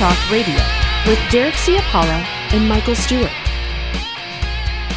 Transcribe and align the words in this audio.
Talk 0.00 0.30
Radio 0.30 0.56
with 1.06 1.18
Derek 1.30 1.52
Ciapala 1.52 2.24
and 2.54 2.66
Michael 2.66 2.94
Stewart. 2.94 3.30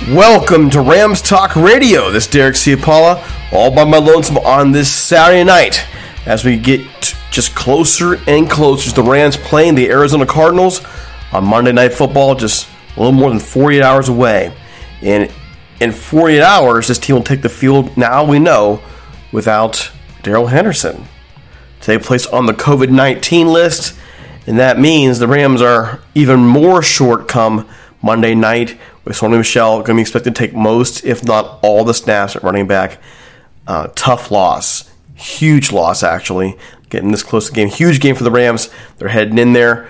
Welcome 0.07 0.69
to 0.69 0.79
Rams 0.79 1.21
Talk 1.21 1.57
Radio. 1.57 2.09
This 2.09 2.25
is 2.25 2.31
Derek 2.31 2.55
Ciapala, 2.55 3.21
all 3.51 3.69
by 3.69 3.83
my 3.83 3.97
lonesome 3.97 4.37
on 4.37 4.71
this 4.71 4.89
Saturday 4.89 5.43
night 5.43 5.85
as 6.25 6.45
we 6.45 6.55
get 6.55 6.87
just 7.31 7.53
closer 7.53 8.15
and 8.29 8.49
closer 8.49 8.91
to 8.91 8.95
the 8.95 9.03
Rams 9.03 9.35
playing 9.35 9.75
the 9.75 9.89
Arizona 9.89 10.25
Cardinals 10.25 10.81
on 11.33 11.43
Monday 11.43 11.73
Night 11.73 11.91
Football, 11.91 12.35
just 12.35 12.69
a 12.95 12.99
little 13.01 13.11
more 13.11 13.29
than 13.29 13.39
48 13.39 13.81
hours 13.81 14.07
away. 14.07 14.55
And 15.01 15.29
in 15.81 15.91
48 15.91 16.41
hours, 16.41 16.87
this 16.87 16.97
team 16.97 17.17
will 17.17 17.23
take 17.23 17.41
the 17.41 17.49
field, 17.49 17.97
now 17.97 18.23
we 18.23 18.39
know, 18.39 18.81
without 19.33 19.91
Darrell 20.21 20.47
Henderson. 20.47 21.07
Today 21.81 22.01
placed 22.01 22.31
on 22.31 22.45
the 22.45 22.53
COVID 22.53 22.89
19 22.89 23.47
list, 23.47 23.99
and 24.47 24.59
that 24.59 24.79
means 24.79 25.19
the 25.19 25.27
Rams 25.27 25.61
are 25.61 26.01
even 26.15 26.41
more 26.41 26.81
short 26.81 27.27
come 27.27 27.67
Monday 28.01 28.35
night 28.35 28.77
with 29.05 29.17
Sony 29.17 29.37
Michel 29.37 29.77
going 29.77 29.85
to 29.85 29.93
be 29.95 30.01
expected 30.01 30.35
to 30.35 30.39
take 30.39 30.53
most, 30.53 31.03
if 31.05 31.23
not 31.23 31.59
all, 31.61 31.83
the 31.83 31.93
snaps 31.93 32.35
at 32.35 32.43
running 32.43 32.67
back. 32.67 32.99
Uh, 33.67 33.87
tough 33.95 34.31
loss. 34.31 34.89
Huge 35.15 35.71
loss, 35.71 36.03
actually. 36.03 36.57
Getting 36.89 37.11
this 37.11 37.23
close 37.23 37.45
to 37.45 37.51
the 37.51 37.55
game. 37.55 37.69
Huge 37.69 37.99
game 37.99 38.15
for 38.15 38.23
the 38.23 38.31
Rams. 38.31 38.69
They're 38.97 39.09
heading 39.09 39.37
in 39.37 39.53
there 39.53 39.89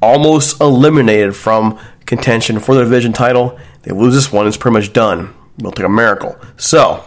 almost 0.00 0.60
eliminated 0.60 1.34
from 1.34 1.78
contention 2.06 2.60
for 2.60 2.74
the 2.74 2.82
division 2.82 3.12
title. 3.12 3.58
They 3.82 3.92
lose 3.92 4.14
this 4.14 4.32
one, 4.32 4.46
it's 4.46 4.56
pretty 4.56 4.74
much 4.74 4.92
done. 4.92 5.34
It'll 5.58 5.72
take 5.72 5.86
a 5.86 5.88
miracle. 5.88 6.38
So, 6.56 7.04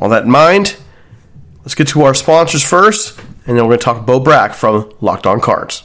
all 0.00 0.08
that 0.08 0.24
in 0.24 0.30
mind, 0.30 0.76
let's 1.58 1.74
get 1.74 1.88
to 1.88 2.02
our 2.02 2.14
sponsors 2.14 2.64
first, 2.64 3.18
and 3.46 3.56
then 3.56 3.64
we're 3.64 3.76
going 3.76 3.78
to 3.78 3.84
talk 3.84 4.06
Bo 4.06 4.20
Brack 4.20 4.54
from 4.54 4.92
Locked 5.00 5.26
On 5.26 5.40
Cards. 5.40 5.84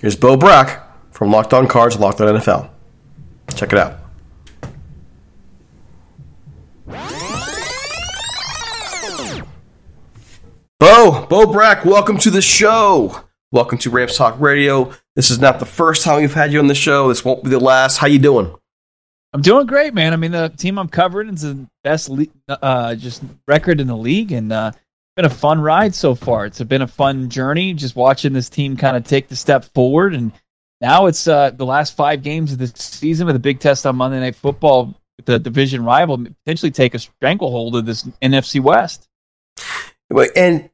here's 0.00 0.16
Bo 0.16 0.36
Brack 0.36 0.82
from 1.12 1.30
Locked 1.30 1.52
On 1.54 1.66
Cards, 1.66 1.98
Locked 1.98 2.20
On 2.20 2.34
NFL. 2.34 2.70
Check 3.54 3.72
it 3.72 3.78
out. 3.78 3.98
Bo, 10.80 11.26
Bo 11.26 11.50
Brack, 11.52 11.84
welcome 11.84 12.18
to 12.18 12.30
the 12.30 12.40
show. 12.42 13.24
Welcome 13.50 13.78
to 13.78 13.90
Rams 13.90 14.16
Talk 14.16 14.38
Radio. 14.38 14.92
This 15.16 15.30
is 15.30 15.40
not 15.40 15.58
the 15.58 15.66
first 15.66 16.04
time 16.04 16.20
we've 16.20 16.32
had 16.32 16.52
you 16.52 16.58
on 16.60 16.66
the 16.68 16.74
show. 16.74 17.08
This 17.08 17.24
won't 17.24 17.42
be 17.42 17.50
the 17.50 17.58
last. 17.58 17.96
How 17.96 18.06
you 18.06 18.18
doing? 18.18 18.54
I'm 19.32 19.42
doing 19.42 19.66
great, 19.66 19.92
man. 19.92 20.12
I 20.12 20.16
mean, 20.16 20.30
the 20.30 20.48
team 20.50 20.78
I'm 20.78 20.88
covering 20.88 21.30
is 21.30 21.42
the 21.42 21.66
best 21.82 22.08
le- 22.08 22.26
uh, 22.48 22.94
just 22.94 23.22
record 23.46 23.80
in 23.80 23.86
the 23.88 23.96
league, 23.96 24.32
and 24.32 24.52
uh, 24.52 24.70
been 25.18 25.24
a 25.24 25.30
fun 25.30 25.60
ride 25.60 25.96
so 25.96 26.14
far. 26.14 26.46
It's 26.46 26.62
been 26.62 26.80
a 26.80 26.86
fun 26.86 27.28
journey, 27.28 27.74
just 27.74 27.96
watching 27.96 28.32
this 28.32 28.48
team 28.48 28.76
kind 28.76 28.96
of 28.96 29.02
take 29.02 29.26
the 29.26 29.34
step 29.34 29.64
forward. 29.74 30.14
And 30.14 30.30
now 30.80 31.06
it's 31.06 31.26
uh, 31.26 31.50
the 31.50 31.66
last 31.66 31.96
five 31.96 32.22
games 32.22 32.52
of 32.52 32.58
the 32.58 32.68
season 32.68 33.26
with 33.26 33.34
a 33.34 33.40
big 33.40 33.58
test 33.58 33.84
on 33.84 33.96
Monday 33.96 34.20
Night 34.20 34.36
Football 34.36 34.94
with 35.16 35.26
the 35.26 35.40
division 35.40 35.84
rival, 35.84 36.24
potentially 36.44 36.70
take 36.70 36.94
a 36.94 37.00
stranglehold 37.00 37.74
of 37.74 37.84
this 37.84 38.04
NFC 38.22 38.60
West. 38.60 39.08
And 40.36 40.70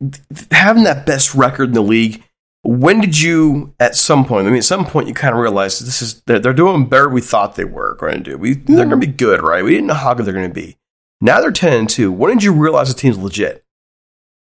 having 0.51 0.85
that 0.85 1.07
best 1.07 1.35
record 1.35 1.69
in 1.69 1.73
the 1.73 1.81
league, 1.81 2.23
when 2.65 3.01
did 3.01 3.19
you, 3.19 3.73
at 3.81 3.97
some 3.97 4.27
point, 4.27 4.47
I 4.47 4.51
mean, 4.51 4.59
at 4.59 4.65
some 4.65 4.85
point, 4.85 5.09
you 5.09 5.15
kind 5.15 5.35
of 5.35 5.41
realized 5.41 5.87
this 5.87 6.03
is 6.03 6.21
they're, 6.27 6.39
they're 6.39 6.53
doing 6.53 6.87
better 6.87 7.09
we 7.09 7.23
thought 7.23 7.57
they 7.57 7.65
were 7.65 7.95
going 7.95 8.23
to 8.23 8.31
do. 8.33 8.37
We, 8.37 8.53
they're 8.53 8.85
going 8.85 9.01
to 9.01 9.07
be 9.07 9.07
good, 9.07 9.41
right? 9.41 9.65
We 9.65 9.71
didn't 9.71 9.87
know 9.87 9.95
how 9.95 10.13
good 10.13 10.27
they're 10.27 10.35
going 10.35 10.51
to 10.51 10.55
be. 10.55 10.77
Now 11.23 11.41
they're 11.41 11.51
10 11.51 11.73
and 11.73 11.89
2. 11.89 12.13
When 12.13 12.35
did 12.35 12.45
you 12.45 12.53
realize 12.53 12.89
the 12.93 13.01
team's 13.01 13.17
legit? 13.17 13.64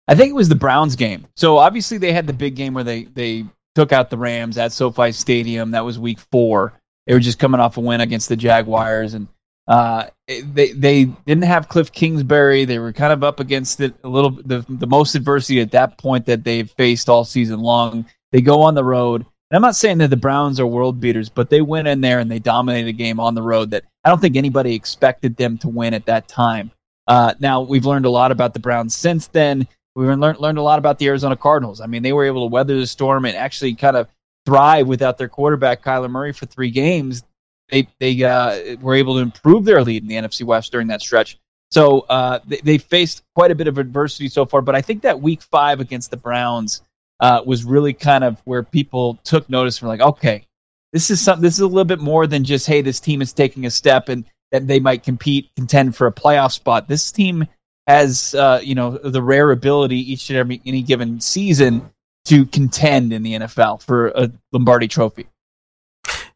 I 0.08 0.14
think 0.14 0.30
it 0.30 0.34
was 0.34 0.48
the 0.48 0.54
Browns 0.54 0.96
game. 0.96 1.26
So 1.36 1.58
obviously 1.58 1.98
they 1.98 2.12
had 2.12 2.26
the 2.26 2.32
big 2.32 2.56
game 2.56 2.74
where 2.74 2.84
they, 2.84 3.04
they 3.04 3.44
took 3.74 3.92
out 3.92 4.10
the 4.10 4.18
Rams 4.18 4.58
at 4.58 4.72
SoFi 4.72 5.12
Stadium. 5.12 5.70
That 5.72 5.84
was 5.84 5.98
week 5.98 6.18
four. 6.32 6.72
They 7.06 7.14
were 7.14 7.20
just 7.20 7.38
coming 7.38 7.60
off 7.60 7.76
a 7.76 7.80
win 7.80 8.00
against 8.00 8.28
the 8.28 8.36
Jaguars. 8.36 9.14
And 9.14 9.28
uh, 9.68 10.06
they 10.26 10.72
they 10.72 11.04
didn't 11.04 11.44
have 11.44 11.68
Cliff 11.68 11.92
Kingsbury. 11.92 12.64
They 12.64 12.78
were 12.78 12.92
kind 12.92 13.12
of 13.12 13.22
up 13.22 13.38
against 13.38 13.80
it 13.80 13.94
a 14.02 14.08
little. 14.08 14.30
The 14.30 14.64
the 14.68 14.86
most 14.86 15.14
adversity 15.14 15.60
at 15.60 15.72
that 15.72 15.98
point 15.98 16.26
that 16.26 16.42
they've 16.42 16.70
faced 16.70 17.08
all 17.08 17.24
season 17.24 17.60
long. 17.60 18.06
They 18.32 18.40
go 18.40 18.62
on 18.62 18.74
the 18.74 18.84
road. 18.84 19.26
And 19.50 19.56
I'm 19.56 19.62
not 19.62 19.76
saying 19.76 19.98
that 19.98 20.08
the 20.08 20.16
Browns 20.16 20.60
are 20.60 20.66
world 20.66 21.00
beaters, 21.00 21.30
but 21.30 21.48
they 21.48 21.62
went 21.62 21.88
in 21.88 22.02
there 22.02 22.18
and 22.18 22.30
they 22.30 22.38
dominated 22.38 22.88
a 22.88 22.92
game 22.92 23.18
on 23.20 23.34
the 23.34 23.42
road 23.42 23.70
that 23.70 23.84
I 24.04 24.10
don't 24.10 24.20
think 24.20 24.36
anybody 24.36 24.74
expected 24.74 25.36
them 25.36 25.56
to 25.58 25.68
win 25.68 25.94
at 25.94 26.06
that 26.06 26.28
time. 26.28 26.70
Uh, 27.06 27.32
now 27.40 27.62
we've 27.62 27.86
learned 27.86 28.04
a 28.04 28.10
lot 28.10 28.30
about 28.30 28.52
the 28.52 28.60
Browns 28.60 28.94
since 28.94 29.28
then. 29.28 29.66
We've 29.98 30.18
learned 30.18 30.38
learned 30.38 30.58
a 30.58 30.62
lot 30.62 30.78
about 30.78 30.98
the 30.98 31.06
Arizona 31.06 31.36
Cardinals. 31.36 31.80
I 31.80 31.86
mean, 31.86 32.02
they 32.02 32.12
were 32.12 32.24
able 32.24 32.48
to 32.48 32.52
weather 32.52 32.78
the 32.78 32.86
storm 32.86 33.24
and 33.24 33.36
actually 33.36 33.74
kind 33.74 33.96
of 33.96 34.08
thrive 34.46 34.86
without 34.86 35.18
their 35.18 35.28
quarterback 35.28 35.82
Kyler 35.82 36.10
Murray 36.10 36.32
for 36.32 36.46
three 36.46 36.70
games 36.70 37.22
they 37.70 37.88
they 37.98 38.22
uh, 38.24 38.76
were 38.80 38.94
able 38.94 39.14
to 39.14 39.20
improve 39.20 39.64
their 39.64 39.82
lead 39.82 40.02
in 40.02 40.08
the 40.08 40.14
NFC 40.14 40.44
West 40.44 40.72
during 40.72 40.88
that 40.88 41.00
stretch. 41.00 41.38
So 41.70 42.00
uh, 42.08 42.40
they, 42.46 42.60
they 42.62 42.78
faced 42.78 43.22
quite 43.34 43.50
a 43.50 43.54
bit 43.54 43.68
of 43.68 43.78
adversity 43.78 44.28
so 44.28 44.46
far, 44.46 44.62
but 44.62 44.74
I 44.74 44.80
think 44.80 45.02
that 45.02 45.20
Week 45.20 45.42
Five 45.42 45.80
against 45.80 46.10
the 46.10 46.16
Browns 46.16 46.82
uh, 47.20 47.42
was 47.44 47.64
really 47.64 47.92
kind 47.92 48.24
of 48.24 48.40
where 48.44 48.62
people 48.62 49.18
took 49.24 49.48
notice. 49.50 49.78
From 49.78 49.88
like, 49.88 50.00
okay, 50.00 50.46
this 50.92 51.10
is 51.10 51.20
something. 51.20 51.42
This 51.42 51.54
is 51.54 51.60
a 51.60 51.66
little 51.66 51.84
bit 51.84 52.00
more 52.00 52.26
than 52.26 52.44
just 52.44 52.66
hey, 52.66 52.80
this 52.80 53.00
team 53.00 53.20
is 53.20 53.32
taking 53.32 53.66
a 53.66 53.70
step 53.70 54.08
and 54.08 54.24
that 54.50 54.66
they 54.66 54.80
might 54.80 55.02
compete, 55.02 55.50
contend 55.56 55.94
for 55.94 56.06
a 56.06 56.12
playoff 56.12 56.52
spot. 56.52 56.88
This 56.88 57.12
team 57.12 57.46
has 57.88 58.34
uh, 58.34 58.60
you 58.62 58.74
know 58.74 58.98
the 58.98 59.22
rare 59.22 59.50
ability 59.50 59.96
each 60.12 60.30
and 60.30 60.38
every 60.38 60.60
any 60.64 60.82
given 60.82 61.20
season 61.20 61.90
to 62.26 62.44
contend 62.46 63.12
in 63.12 63.22
the 63.22 63.34
NFL 63.34 63.82
for 63.82 64.08
a 64.08 64.30
Lombardi 64.52 64.86
Trophy. 64.86 65.26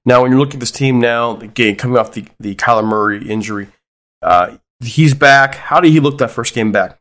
Now, 0.04 0.22
when 0.22 0.32
you're 0.32 0.40
looking 0.40 0.54
at 0.54 0.60
this 0.60 0.72
team 0.72 0.98
now, 0.98 1.36
again, 1.36 1.76
coming 1.76 1.96
off 1.96 2.12
the, 2.12 2.24
the 2.40 2.56
Kyler 2.56 2.84
Murray 2.84 3.28
injury, 3.28 3.68
uh, 4.22 4.56
he's 4.80 5.14
back. 5.14 5.54
How 5.54 5.80
did 5.80 5.92
he 5.92 6.00
look 6.00 6.18
that 6.18 6.30
first 6.30 6.54
game 6.54 6.72
back? 6.72 6.98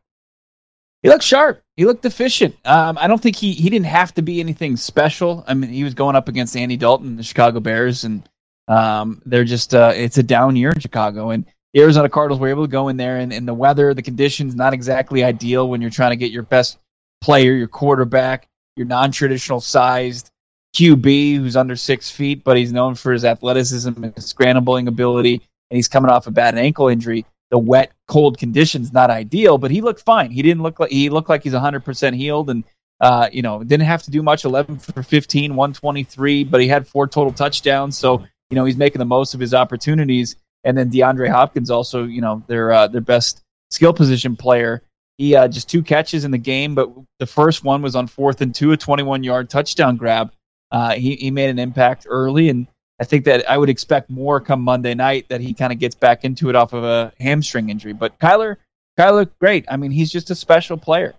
He 1.02 1.08
looked 1.08 1.24
sharp. 1.24 1.64
He 1.76 1.84
looked 1.84 2.04
efficient. 2.04 2.54
Um, 2.64 2.96
I 3.00 3.08
don't 3.08 3.20
think 3.20 3.34
he, 3.34 3.52
he 3.52 3.70
didn't 3.70 3.86
have 3.86 4.14
to 4.14 4.22
be 4.22 4.38
anything 4.38 4.76
special. 4.76 5.42
I 5.48 5.54
mean, 5.54 5.70
he 5.70 5.82
was 5.82 5.94
going 5.94 6.14
up 6.14 6.28
against 6.28 6.56
Andy 6.56 6.76
Dalton, 6.76 7.16
the 7.16 7.24
Chicago 7.24 7.58
Bears, 7.58 8.04
and 8.04 8.28
um, 8.68 9.20
they're 9.26 9.44
just 9.44 9.74
uh, 9.74 9.92
it's 9.94 10.18
a 10.18 10.22
down 10.22 10.54
year 10.54 10.70
in 10.70 10.78
Chicago. 10.78 11.30
And 11.30 11.44
Arizona 11.76 12.08
Cardinals 12.08 12.40
were 12.40 12.48
able 12.48 12.64
to 12.64 12.70
go 12.70 12.88
in 12.88 12.96
there, 12.96 13.18
and, 13.18 13.32
and 13.32 13.48
the 13.48 13.54
weather, 13.54 13.94
the 13.94 14.02
conditions, 14.02 14.54
not 14.54 14.74
exactly 14.74 15.24
ideal 15.24 15.68
when 15.68 15.80
you're 15.80 15.90
trying 15.90 16.10
to 16.10 16.16
get 16.16 16.30
your 16.30 16.42
best 16.42 16.78
player, 17.20 17.52
your 17.52 17.68
quarterback, 17.68 18.46
your 18.76 18.86
non-traditional 18.86 19.60
sized 19.60 20.30
QB 20.74 21.36
who's 21.36 21.56
under 21.56 21.76
six 21.76 22.10
feet, 22.10 22.44
but 22.44 22.56
he's 22.56 22.72
known 22.72 22.94
for 22.94 23.12
his 23.12 23.24
athleticism 23.24 23.88
and 24.02 24.14
his 24.14 24.26
scrambling 24.26 24.88
ability, 24.88 25.34
and 25.34 25.76
he's 25.76 25.88
coming 25.88 26.10
off 26.10 26.26
a 26.26 26.30
bad 26.30 26.56
ankle 26.56 26.88
injury. 26.88 27.26
The 27.50 27.58
wet, 27.58 27.92
cold 28.08 28.38
conditions 28.38 28.92
not 28.92 29.10
ideal, 29.10 29.58
but 29.58 29.70
he 29.70 29.82
looked 29.82 30.00
fine. 30.00 30.30
He 30.30 30.40
didn't 30.40 30.62
look 30.62 30.80
like 30.80 30.90
he 30.90 31.10
looked 31.10 31.28
like 31.28 31.42
he's 31.42 31.52
100% 31.52 32.14
healed, 32.14 32.48
and 32.48 32.64
uh, 33.00 33.28
you 33.30 33.42
know 33.42 33.62
didn't 33.62 33.86
have 33.86 34.02
to 34.04 34.10
do 34.10 34.22
much. 34.22 34.46
11 34.46 34.78
for 34.78 35.02
15, 35.02 35.54
123, 35.54 36.44
but 36.44 36.62
he 36.62 36.68
had 36.68 36.88
four 36.88 37.06
total 37.06 37.32
touchdowns, 37.32 37.98
so 37.98 38.24
you 38.48 38.54
know 38.54 38.64
he's 38.64 38.78
making 38.78 39.00
the 39.00 39.04
most 39.04 39.34
of 39.34 39.40
his 39.40 39.52
opportunities. 39.52 40.36
And 40.64 40.76
then 40.76 40.90
DeAndre 40.90 41.28
Hopkins 41.28 41.70
also, 41.70 42.04
you 42.04 42.20
know, 42.20 42.42
their 42.46 42.72
uh, 42.72 42.86
their 42.88 43.00
best 43.00 43.42
skill 43.70 43.92
position 43.92 44.36
player. 44.36 44.82
He 45.18 45.34
uh, 45.34 45.48
just 45.48 45.68
two 45.68 45.82
catches 45.82 46.24
in 46.24 46.30
the 46.30 46.38
game, 46.38 46.74
but 46.74 46.90
the 47.18 47.26
first 47.26 47.64
one 47.64 47.82
was 47.82 47.94
on 47.94 48.06
fourth 48.06 48.40
and 48.40 48.54
two, 48.54 48.72
a 48.72 48.76
21 48.76 49.22
yard 49.22 49.50
touchdown 49.50 49.96
grab 49.96 50.32
uh, 50.72 50.94
he, 50.94 51.16
he 51.16 51.30
made 51.30 51.50
an 51.50 51.58
impact 51.58 52.06
early, 52.08 52.48
and 52.48 52.66
I 52.98 53.04
think 53.04 53.26
that 53.26 53.48
I 53.48 53.58
would 53.58 53.68
expect 53.68 54.08
more 54.08 54.40
come 54.40 54.62
Monday 54.62 54.94
night 54.94 55.28
that 55.28 55.42
he 55.42 55.52
kind 55.52 55.72
of 55.72 55.78
gets 55.78 55.94
back 55.94 56.24
into 56.24 56.48
it 56.48 56.56
off 56.56 56.72
of 56.72 56.82
a 56.82 57.12
hamstring 57.20 57.68
injury. 57.68 57.92
But 57.92 58.18
Kyler, 58.18 58.56
Kyler, 58.98 59.28
great. 59.38 59.66
I 59.68 59.76
mean, 59.76 59.90
he's 59.90 60.10
just 60.10 60.30
a 60.30 60.34
special 60.34 60.78
player. 60.78 61.14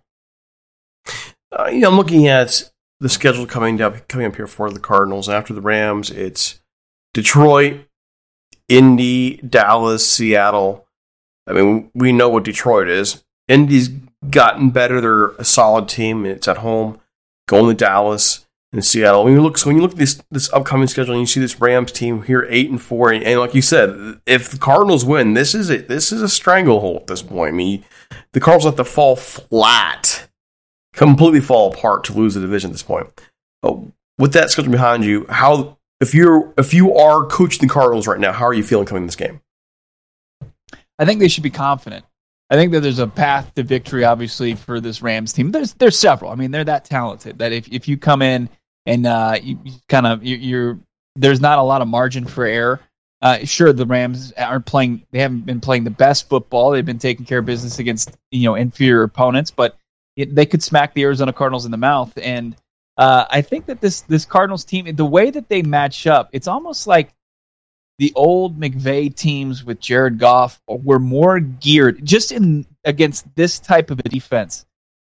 Uh, 1.51 1.67
you 1.71 1.81
know, 1.81 1.89
I'm 1.89 1.97
looking 1.97 2.27
at 2.27 2.71
the 2.99 3.09
schedule 3.09 3.45
coming 3.45 3.79
up 3.79 4.07
coming 4.07 4.25
up 4.25 4.35
here 4.35 4.47
for 4.47 4.71
the 4.71 4.79
Cardinals 4.79 5.29
after 5.29 5.53
the 5.53 5.61
Rams. 5.61 6.09
It's 6.09 6.59
Detroit, 7.13 7.85
Indy, 8.73 9.37
Dallas, 9.37 10.09
Seattle. 10.09 10.87
I 11.45 11.53
mean, 11.53 11.91
we 11.93 12.11
know 12.11 12.27
what 12.27 12.43
Detroit 12.43 12.89
is. 12.89 13.23
Indy's 13.47 13.89
gotten 14.31 14.71
better. 14.71 14.99
They're 14.99 15.27
a 15.37 15.43
solid 15.43 15.87
team. 15.87 16.25
It's 16.25 16.47
at 16.47 16.57
home. 16.57 16.99
Going 17.47 17.67
to 17.67 17.75
Dallas 17.75 18.47
and 18.71 18.83
Seattle. 18.83 19.25
When 19.25 19.33
you 19.33 19.43
look, 19.43 19.59
so 19.59 19.67
when 19.67 19.75
you 19.75 19.83
look 19.83 19.91
at 19.91 19.97
this 19.97 20.23
this 20.31 20.51
upcoming 20.53 20.87
schedule 20.87 21.13
and 21.13 21.21
you 21.21 21.27
see 21.27 21.39
this 21.39 21.61
Rams 21.61 21.91
team 21.91 22.23
here 22.23 22.47
eight 22.49 22.71
and 22.71 22.81
four, 22.81 23.11
and, 23.11 23.23
and, 23.23 23.39
like 23.39 23.53
you 23.53 23.61
said, 23.61 24.19
if 24.25 24.49
the 24.49 24.57
Cardinals 24.57 25.05
win, 25.05 25.35
this 25.35 25.53
is 25.53 25.69
it. 25.69 25.87
This 25.87 26.11
is 26.11 26.23
a 26.23 26.29
stranglehold 26.29 27.01
at 27.01 27.07
this 27.07 27.21
point. 27.21 27.53
I 27.53 27.55
mean, 27.55 27.85
the 28.31 28.39
Cardinals 28.39 28.65
have 28.65 28.77
to 28.77 28.85
fall 28.85 29.15
flat, 29.15 30.27
completely 30.93 31.41
fall 31.41 31.71
apart 31.71 32.05
to 32.05 32.13
lose 32.13 32.33
the 32.33 32.41
division 32.41 32.71
at 32.71 32.73
this 32.73 32.81
point. 32.81 33.07
But 33.61 33.77
with 34.17 34.33
that 34.33 34.49
schedule 34.49 34.71
behind 34.71 35.05
you, 35.05 35.27
how 35.29 35.77
if 36.03 36.13
you're 36.13 36.53
if 36.57 36.73
you 36.73 36.95
are 36.95 37.25
coaching 37.25 37.65
the 37.65 37.73
Cardinals 37.73 38.07
right 38.07 38.19
now, 38.19 38.33
how 38.33 38.45
are 38.45 38.53
you 38.53 38.61
feeling 38.61 38.85
coming 38.85 39.05
this 39.05 39.15
game? 39.15 39.41
I 40.99 41.05
think 41.05 41.19
they 41.19 41.29
should 41.29 41.43
be 41.43 41.49
confident. 41.49 42.05
I 42.49 42.55
think 42.55 42.73
that 42.73 42.81
there's 42.81 42.99
a 42.99 43.07
path 43.07 43.55
to 43.55 43.63
victory, 43.63 44.03
obviously, 44.03 44.53
for 44.53 44.79
this 44.79 45.01
Rams 45.01 45.33
team. 45.33 45.51
There's 45.51 45.73
there's 45.75 45.97
several. 45.97 46.31
I 46.31 46.35
mean, 46.35 46.51
they're 46.51 46.65
that 46.65 46.85
talented 46.85 47.39
that 47.39 47.53
if 47.53 47.67
if 47.69 47.87
you 47.87 47.97
come 47.97 48.21
in 48.21 48.49
and 48.85 49.07
uh, 49.07 49.39
you, 49.41 49.57
you 49.63 49.71
kind 49.87 50.05
of 50.05 50.23
you, 50.23 50.35
you're 50.35 50.79
there's 51.15 51.39
not 51.39 51.57
a 51.57 51.63
lot 51.63 51.81
of 51.81 51.87
margin 51.87 52.25
for 52.25 52.45
error. 52.45 52.81
Uh, 53.21 53.45
sure, 53.45 53.71
the 53.71 53.85
Rams 53.85 54.33
aren't 54.33 54.65
playing; 54.65 55.03
they 55.11 55.19
haven't 55.19 55.45
been 55.45 55.61
playing 55.61 55.85
the 55.85 55.89
best 55.89 56.27
football. 56.27 56.71
They've 56.71 56.85
been 56.85 56.99
taking 56.99 57.25
care 57.25 57.39
of 57.39 57.45
business 57.45 57.79
against 57.79 58.11
you 58.29 58.43
know 58.43 58.55
inferior 58.55 59.03
opponents, 59.03 59.51
but 59.51 59.77
it, 60.17 60.35
they 60.35 60.45
could 60.45 60.61
smack 60.61 60.93
the 60.93 61.03
Arizona 61.03 61.31
Cardinals 61.31 61.63
in 61.63 61.71
the 61.71 61.77
mouth. 61.77 62.11
And 62.21 62.57
uh, 62.97 63.25
I 63.29 63.41
think 63.41 63.65
that 63.67 63.81
this 63.81 64.01
this 64.01 64.25
Cardinals 64.25 64.65
team, 64.65 64.93
the 64.95 65.05
way 65.05 65.31
that 65.31 65.49
they 65.49 65.61
match 65.61 66.05
up, 66.07 66.29
it's 66.31 66.47
almost 66.47 66.87
like 66.87 67.13
the 67.99 68.11
old 68.15 68.59
McVay 68.59 69.15
teams 69.15 69.63
with 69.63 69.79
Jared 69.79 70.19
Goff 70.19 70.61
were 70.67 70.99
more 70.99 71.39
geared 71.39 72.03
just 72.05 72.31
in 72.31 72.65
against 72.83 73.33
this 73.35 73.59
type 73.59 73.91
of 73.91 73.99
a 73.99 74.03
defense 74.03 74.65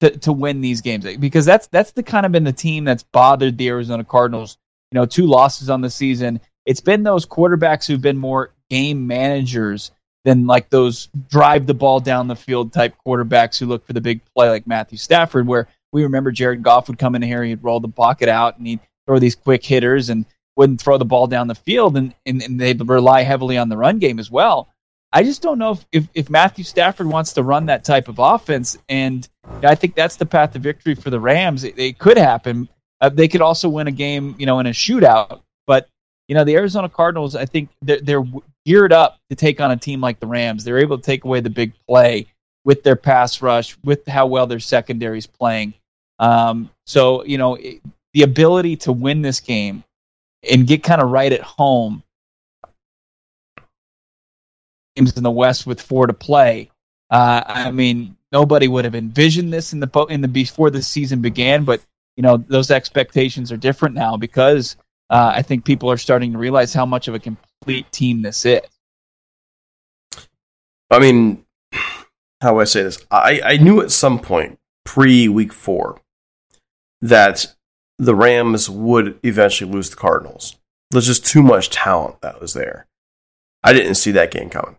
to, 0.01 0.09
to 0.19 0.33
win 0.33 0.61
these 0.61 0.81
games 0.81 1.05
because 1.17 1.45
that's 1.45 1.67
that's 1.67 1.91
the 1.91 2.03
kind 2.03 2.25
of 2.25 2.31
been 2.31 2.43
the 2.43 2.53
team 2.53 2.83
that's 2.83 3.03
bothered 3.03 3.57
the 3.57 3.67
Arizona 3.67 4.03
Cardinals. 4.03 4.57
You 4.91 4.99
know, 4.99 5.05
two 5.05 5.25
losses 5.25 5.69
on 5.69 5.81
the 5.81 5.89
season. 5.89 6.39
It's 6.65 6.81
been 6.81 7.03
those 7.03 7.25
quarterbacks 7.25 7.87
who've 7.87 8.01
been 8.01 8.17
more 8.17 8.53
game 8.69 9.07
managers 9.07 9.91
than 10.23 10.47
like 10.47 10.69
those 10.69 11.07
drive 11.29 11.67
the 11.67 11.73
ball 11.73 11.99
down 11.99 12.27
the 12.27 12.35
field 12.35 12.73
type 12.73 12.95
quarterbacks 13.05 13.59
who 13.59 13.67
look 13.67 13.85
for 13.85 13.93
the 13.93 14.01
big 14.01 14.21
play 14.33 14.49
like 14.49 14.65
Matthew 14.65 14.97
Stafford, 14.97 15.47
where 15.47 15.67
we 15.95 16.03
remember 16.03 16.29
Jared 16.29 16.61
Goff 16.61 16.89
would 16.89 16.99
come 16.99 17.15
in 17.15 17.21
here, 17.21 17.41
he'd 17.41 17.63
roll 17.63 17.79
the 17.79 17.87
pocket 17.87 18.27
out 18.27 18.57
and 18.57 18.67
he'd 18.67 18.81
throw 19.07 19.17
these 19.17 19.35
quick 19.35 19.63
hitters 19.63 20.09
and 20.09 20.25
wouldn't 20.57 20.81
throw 20.81 20.97
the 20.97 21.05
ball 21.05 21.25
down 21.25 21.47
the 21.47 21.55
field 21.55 21.95
and, 21.95 22.13
and, 22.25 22.43
and 22.43 22.59
they'd 22.59 22.85
rely 22.87 23.23
heavily 23.23 23.57
on 23.57 23.69
the 23.69 23.77
run 23.77 23.97
game 23.97 24.19
as 24.19 24.29
well. 24.29 24.67
I 25.13 25.23
just 25.23 25.41
don't 25.41 25.57
know 25.57 25.71
if, 25.71 25.85
if, 25.93 26.07
if, 26.13 26.29
Matthew 26.29 26.65
Stafford 26.65 27.07
wants 27.07 27.31
to 27.33 27.43
run 27.43 27.67
that 27.67 27.85
type 27.85 28.09
of 28.09 28.19
offense. 28.19 28.77
And 28.89 29.25
I 29.63 29.75
think 29.75 29.95
that's 29.95 30.17
the 30.17 30.25
path 30.25 30.51
to 30.53 30.59
victory 30.59 30.95
for 30.95 31.09
the 31.09 31.19
Rams. 31.19 31.63
It, 31.63 31.79
it 31.79 31.97
could 31.97 32.17
happen. 32.17 32.67
Uh, 32.99 33.07
they 33.07 33.29
could 33.29 33.41
also 33.41 33.69
win 33.69 33.87
a 33.87 33.91
game, 33.91 34.35
you 34.37 34.45
know, 34.45 34.59
in 34.59 34.65
a 34.65 34.71
shootout. 34.71 35.43
But, 35.65 35.87
you 36.27 36.35
know, 36.35 36.43
the 36.43 36.55
Arizona 36.55 36.89
Cardinals, 36.89 37.37
I 37.37 37.45
think 37.45 37.69
they're, 37.81 38.01
they're 38.01 38.25
geared 38.65 38.91
up 38.91 39.17
to 39.29 39.37
take 39.37 39.61
on 39.61 39.71
a 39.71 39.77
team 39.77 40.01
like 40.01 40.19
the 40.19 40.27
Rams. 40.27 40.65
They're 40.65 40.79
able 40.79 40.97
to 40.97 41.03
take 41.03 41.23
away 41.23 41.39
the 41.39 41.49
big 41.49 41.71
play 41.87 42.27
with 42.65 42.83
their 42.83 42.97
pass 42.97 43.41
rush, 43.41 43.77
with 43.85 44.05
how 44.07 44.25
well 44.25 44.47
their 44.47 44.59
secondary 44.59 45.19
is 45.19 45.27
playing. 45.27 45.75
Um, 46.19 46.69
so, 46.85 47.23
you 47.25 47.37
know, 47.37 47.57
the 48.13 48.23
ability 48.23 48.77
to 48.77 48.91
win 48.91 49.21
this 49.21 49.39
game 49.39 49.83
and 50.49 50.67
get 50.67 50.83
kind 50.83 51.01
of 51.01 51.09
right 51.09 51.31
at 51.31 51.41
home 51.41 52.03
games 54.95 55.15
in 55.17 55.23
the 55.23 55.31
West 55.31 55.67
with 55.67 55.81
four 55.81 56.07
to 56.07 56.13
play. 56.13 56.71
Uh, 57.09 57.43
I 57.45 57.71
mean, 57.71 58.15
nobody 58.31 58.67
would 58.67 58.85
have 58.85 58.95
envisioned 58.95 59.51
this 59.51 59.73
in 59.73 59.79
the 59.79 60.05
in 60.09 60.21
the 60.21 60.27
before 60.27 60.69
the 60.69 60.81
season 60.81 61.21
began, 61.21 61.63
but 61.63 61.81
you 62.15 62.23
know 62.23 62.37
those 62.37 62.71
expectations 62.71 63.51
are 63.51 63.57
different 63.57 63.95
now 63.95 64.17
because 64.17 64.77
uh, 65.09 65.31
I 65.35 65.41
think 65.41 65.65
people 65.65 65.91
are 65.91 65.97
starting 65.97 66.31
to 66.33 66.37
realize 66.37 66.73
how 66.73 66.85
much 66.85 67.07
of 67.07 67.13
a 67.13 67.19
complete 67.19 67.91
team 67.91 68.21
this 68.21 68.45
is. 68.45 68.61
I 70.89 70.99
mean, 70.99 71.45
how 72.41 72.53
do 72.53 72.59
I 72.59 72.63
say 72.63 72.83
this? 72.83 73.05
I, 73.11 73.41
I 73.43 73.57
knew 73.57 73.81
at 73.81 73.91
some 73.91 74.19
point 74.19 74.57
pre 74.83 75.27
week 75.27 75.53
four 75.53 76.01
that 77.01 77.55
the 77.97 78.15
Rams 78.15 78.69
would 78.69 79.19
eventually 79.23 79.71
lose 79.71 79.89
the 79.89 79.95
Cardinals. 79.95 80.57
There's 80.91 81.07
just 81.07 81.25
too 81.25 81.41
much 81.41 81.69
talent 81.69 82.21
that 82.21 82.41
was 82.41 82.53
there. 82.53 82.87
I 83.63 83.73
didn't 83.73 83.95
see 83.95 84.11
that 84.11 84.31
game 84.31 84.49
coming. 84.49 84.77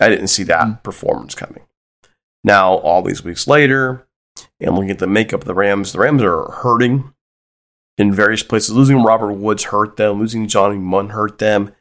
I 0.00 0.08
didn't 0.08 0.28
see 0.28 0.42
that 0.44 0.66
mm. 0.66 0.82
performance 0.82 1.34
coming. 1.34 1.64
Now, 2.44 2.74
all 2.74 3.02
these 3.02 3.24
weeks 3.24 3.46
later, 3.46 4.06
and 4.60 4.74
looking 4.74 4.90
at 4.90 4.98
the 4.98 5.06
makeup 5.06 5.42
of 5.42 5.46
the 5.46 5.54
Rams, 5.54 5.92
the 5.92 5.98
Rams 5.98 6.22
are 6.22 6.50
hurting 6.50 7.12
in 7.98 8.12
various 8.12 8.42
places. 8.42 8.74
Losing 8.74 9.02
Robert 9.02 9.32
Woods 9.32 9.64
hurt 9.64 9.96
them. 9.96 10.20
Losing 10.20 10.48
Johnny 10.48 10.78
Mundt 10.78 11.12
hurt 11.12 11.38
them. 11.38 11.72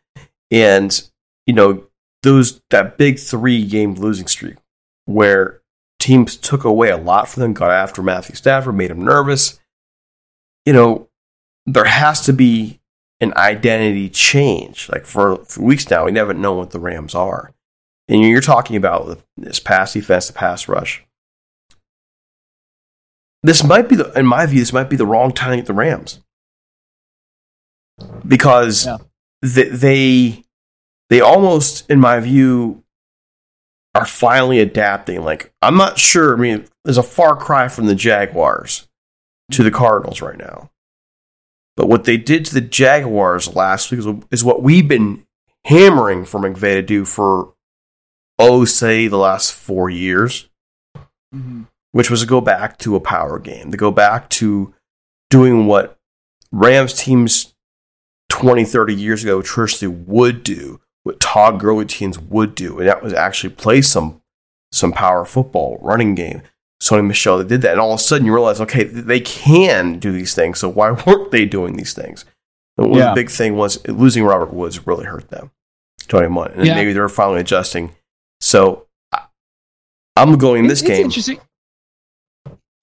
And, 0.50 1.10
you 1.46 1.54
know, 1.54 1.86
those 2.24 2.62
that 2.70 2.98
big 2.98 3.20
three 3.20 3.66
game 3.66 3.96
losing 3.96 4.28
streak 4.28 4.58
where 5.06 5.62
teams 6.00 6.38
took 6.38 6.64
away 6.64 6.90
a 6.90 6.98
lot 6.98 7.28
from 7.28 7.42
them, 7.42 7.54
got 7.54 7.72
after 7.72 8.04
Matthew 8.04 8.36
Stafford, 8.36 8.76
made 8.76 8.92
him 8.92 9.04
nervous. 9.04 9.60
You 10.66 10.74
know, 10.74 11.10
there 11.66 11.86
has 11.86 12.22
to 12.22 12.34
be 12.34 12.80
an 13.20 13.34
identity 13.36 14.10
change. 14.10 14.90
Like 14.90 15.06
for, 15.06 15.38
for 15.46 15.62
weeks 15.62 15.90
now, 15.90 16.06
we 16.06 16.12
never 16.12 16.34
know 16.34 16.54
what 16.54 16.72
the 16.72 16.80
Rams 16.80 17.16
are. 17.16 17.54
And 18.08 18.22
you're 18.22 18.42
talking 18.42 18.76
about 18.76 19.22
this 19.38 19.60
pass 19.60 19.94
defense, 19.94 20.28
the 20.28 20.34
pass 20.34 20.68
rush. 20.68 21.06
This 23.44 23.64
might 23.64 23.90
be, 23.90 23.96
the, 23.96 24.12
in 24.18 24.26
my 24.26 24.46
view, 24.46 24.60
this 24.60 24.74
might 24.74 24.90
be 24.90 24.96
the 24.96 25.06
wrong 25.06 25.32
time 25.32 25.60
at 25.60 25.66
the 25.66 25.74
Rams 25.74 26.20
because 28.28 28.86
yeah. 28.86 28.98
they, 29.42 29.70
they 29.70 30.44
they 31.10 31.20
almost, 31.20 31.90
in 31.90 32.00
my 32.00 32.20
view, 32.22 32.84
are 33.94 34.06
finally 34.06 34.60
adapting. 34.60 35.24
Like 35.24 35.54
I'm 35.62 35.76
not 35.76 36.00
sure. 36.00 36.36
I 36.36 36.40
mean, 36.40 36.66
there's 36.86 36.98
a 36.98 37.04
far 37.04 37.36
cry 37.36 37.68
from 37.68 37.88
the 37.88 37.96
Jaguars 37.96 38.88
to 39.52 39.64
the 39.64 39.72
Cardinals 39.72 40.22
right 40.22 40.38
now. 40.38 40.70
But 41.78 41.88
what 41.88 42.04
they 42.04 42.18
did 42.18 42.46
to 42.46 42.54
the 42.54 42.62
Jaguars 42.62 43.56
last 43.56 43.92
week 43.92 44.00
is, 44.00 44.08
is 44.30 44.44
what 44.44 44.62
we've 44.62 44.88
been 44.88 45.26
hammering 45.66 46.26
for 46.26 46.40
McVay 46.40 46.76
to 46.76 46.82
do 46.82 47.06
for 47.06 47.54
oh, 48.40 48.66
say 48.66 49.08
the 49.08 49.18
last 49.18 49.54
four 49.54 49.90
years, 49.90 50.50
mm-hmm. 51.34 51.64
which 51.92 52.10
was 52.10 52.22
to 52.22 52.28
go 52.28 52.42
back 52.42 52.78
to 52.80 52.96
a 52.96 53.00
power 53.00 53.40
game, 53.40 53.72
to 53.72 53.78
go 53.78 53.92
back 53.92 54.30
to 54.30 54.74
doing 55.30 55.68
what 55.68 56.00
Rams 56.52 56.94
teams 56.94 57.54
20, 58.30 58.66
30 58.66 58.96
years 58.96 59.24
ago 59.24 59.42
traditionally 59.42 59.96
would 60.08 60.44
do, 60.44 60.82
what 61.04 61.20
Todd 61.20 61.60
Gurley 61.60 61.86
teams 61.86 62.18
would 62.20 62.56
do, 62.56 62.80
and 62.80 62.88
that 62.88 63.04
was 63.04 63.14
actually 63.14 63.54
play 63.54 63.82
some 63.82 64.22
some 64.74 64.94
power 64.94 65.26
football, 65.26 65.78
running 65.82 66.16
game. 66.16 66.42
Sony 66.82 67.08
Michel 67.08 67.38
that 67.38 67.48
did 67.48 67.62
that, 67.62 67.72
and 67.72 67.80
all 67.80 67.94
of 67.94 68.00
a 68.00 68.04
sudden 68.04 68.26
you 68.26 68.34
realize, 68.34 68.60
okay, 68.60 68.84
they 68.84 69.22
can 69.22 70.00
do 70.00 70.12
these 70.12 70.36
things. 70.36 70.60
So 70.60 70.68
why 70.68 70.92
weren't 70.92 71.32
they 71.32 71.46
doing 71.46 71.78
these 71.78 71.94
things? 71.94 72.26
And 72.78 72.94
yeah. 72.94 73.10
the 73.10 73.16
big 73.16 73.30
thing 73.30 73.56
was 73.56 73.88
losing 73.88 74.24
Robert 74.24 74.54
Woods 74.54 74.86
really 74.86 75.06
hurt 75.06 75.30
them. 75.30 75.52
Twenty 76.08 76.28
one, 76.28 76.52
and 76.52 76.66
yeah. 76.66 76.76
maybe 76.76 76.92
they're 76.92 77.08
finally 77.08 77.40
adjusting 77.40 77.94
so 78.42 78.88
I'm 80.18 80.38
going 80.38 80.68
this 80.68 80.82
it's, 80.82 80.90
game. 80.90 81.06
interesting. 81.06 81.40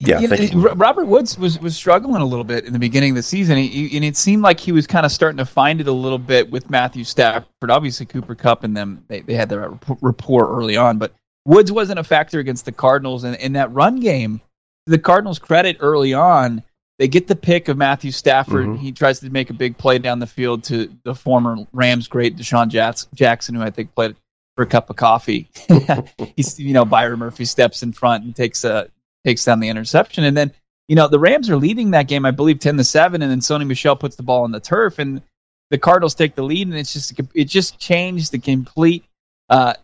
Yeah, 0.01 0.21
know, 0.21 0.73
Robert 0.75 1.07
Woods 1.07 1.37
was 1.37 1.59
was 1.59 1.75
struggling 1.75 2.21
a 2.21 2.25
little 2.25 2.45
bit 2.45 2.63
in 2.63 2.71
the 2.71 2.79
beginning 2.79 3.11
of 3.11 3.15
the 3.17 3.21
season, 3.21 3.57
he, 3.57 3.93
and 3.97 4.05
it 4.05 4.15
seemed 4.15 4.41
like 4.41 4.57
he 4.57 4.71
was 4.71 4.87
kind 4.87 5.05
of 5.05 5.11
starting 5.11 5.37
to 5.37 5.45
find 5.45 5.81
it 5.81 5.87
a 5.87 5.91
little 5.91 6.17
bit 6.17 6.49
with 6.49 6.69
Matthew 6.69 7.03
Stafford. 7.03 7.69
Obviously, 7.69 8.05
Cooper 8.05 8.33
Kupp 8.33 8.63
and 8.63 8.75
them 8.75 9.03
they, 9.09 9.19
they 9.19 9.33
had 9.33 9.49
their 9.49 9.77
rapport 9.99 10.49
early 10.49 10.77
on, 10.77 10.97
but 10.97 11.13
Woods 11.45 11.71
wasn't 11.71 11.99
a 11.99 12.03
factor 12.03 12.39
against 12.39 12.65
the 12.65 12.71
Cardinals, 12.71 13.23
and 13.23 13.35
in 13.35 13.53
that 13.53 13.71
run 13.71 13.99
game, 13.99 14.41
the 14.85 14.99
Cardinals' 14.99 15.39
credit 15.39 15.77
early 15.79 16.13
on, 16.13 16.63
they 16.97 17.07
get 17.07 17.27
the 17.27 17.35
pick 17.35 17.69
of 17.69 17.77
Matthew 17.77 18.11
Stafford. 18.11 18.67
Mm-hmm. 18.67 18.75
He 18.75 18.91
tries 18.91 19.21
to 19.21 19.29
make 19.29 19.49
a 19.49 19.53
big 19.53 19.77
play 19.77 19.99
down 19.99 20.19
the 20.19 20.27
field 20.27 20.65
to 20.65 20.93
the 21.03 21.15
former 21.15 21.65
Rams 21.71 22.07
great 22.07 22.35
DeSean 22.35 22.69
Jackson, 23.13 23.55
who 23.55 23.61
I 23.61 23.69
think 23.69 23.95
played 23.95 24.15
for 24.55 24.63
a 24.63 24.67
cup 24.67 24.89
of 24.89 24.97
coffee. 24.97 25.49
He's 26.35 26.59
you 26.59 26.73
know 26.73 26.83
Byron 26.83 27.19
Murphy 27.19 27.45
steps 27.45 27.81
in 27.81 27.93
front 27.93 28.25
and 28.25 28.35
takes 28.35 28.65
a 28.65 28.89
takes 29.25 29.45
down 29.45 29.61
the 29.61 29.69
interception, 29.69 30.25
and 30.25 30.35
then 30.35 30.51
you 30.89 30.95
know 30.95 31.07
the 31.07 31.19
Rams 31.19 31.49
are 31.49 31.55
leading 31.55 31.91
that 31.91 32.09
game, 32.09 32.25
I 32.25 32.31
believe 32.31 32.59
ten 32.59 32.75
to 32.75 32.83
seven, 32.83 33.21
and 33.21 33.31
then 33.31 33.39
Sony 33.39 33.65
Michel 33.65 33.95
puts 33.95 34.17
the 34.17 34.23
ball 34.23 34.43
on 34.43 34.51
the 34.51 34.59
turf, 34.59 34.99
and 34.99 35.21
the 35.69 35.77
Cardinals 35.77 36.15
take 36.15 36.35
the 36.35 36.43
lead, 36.43 36.67
and 36.67 36.75
it's 36.75 36.91
just 36.91 37.13
it 37.33 37.45
just 37.45 37.79
changed 37.79 38.33
the 38.33 38.39
complete 38.39 39.05
uh, 39.49 39.75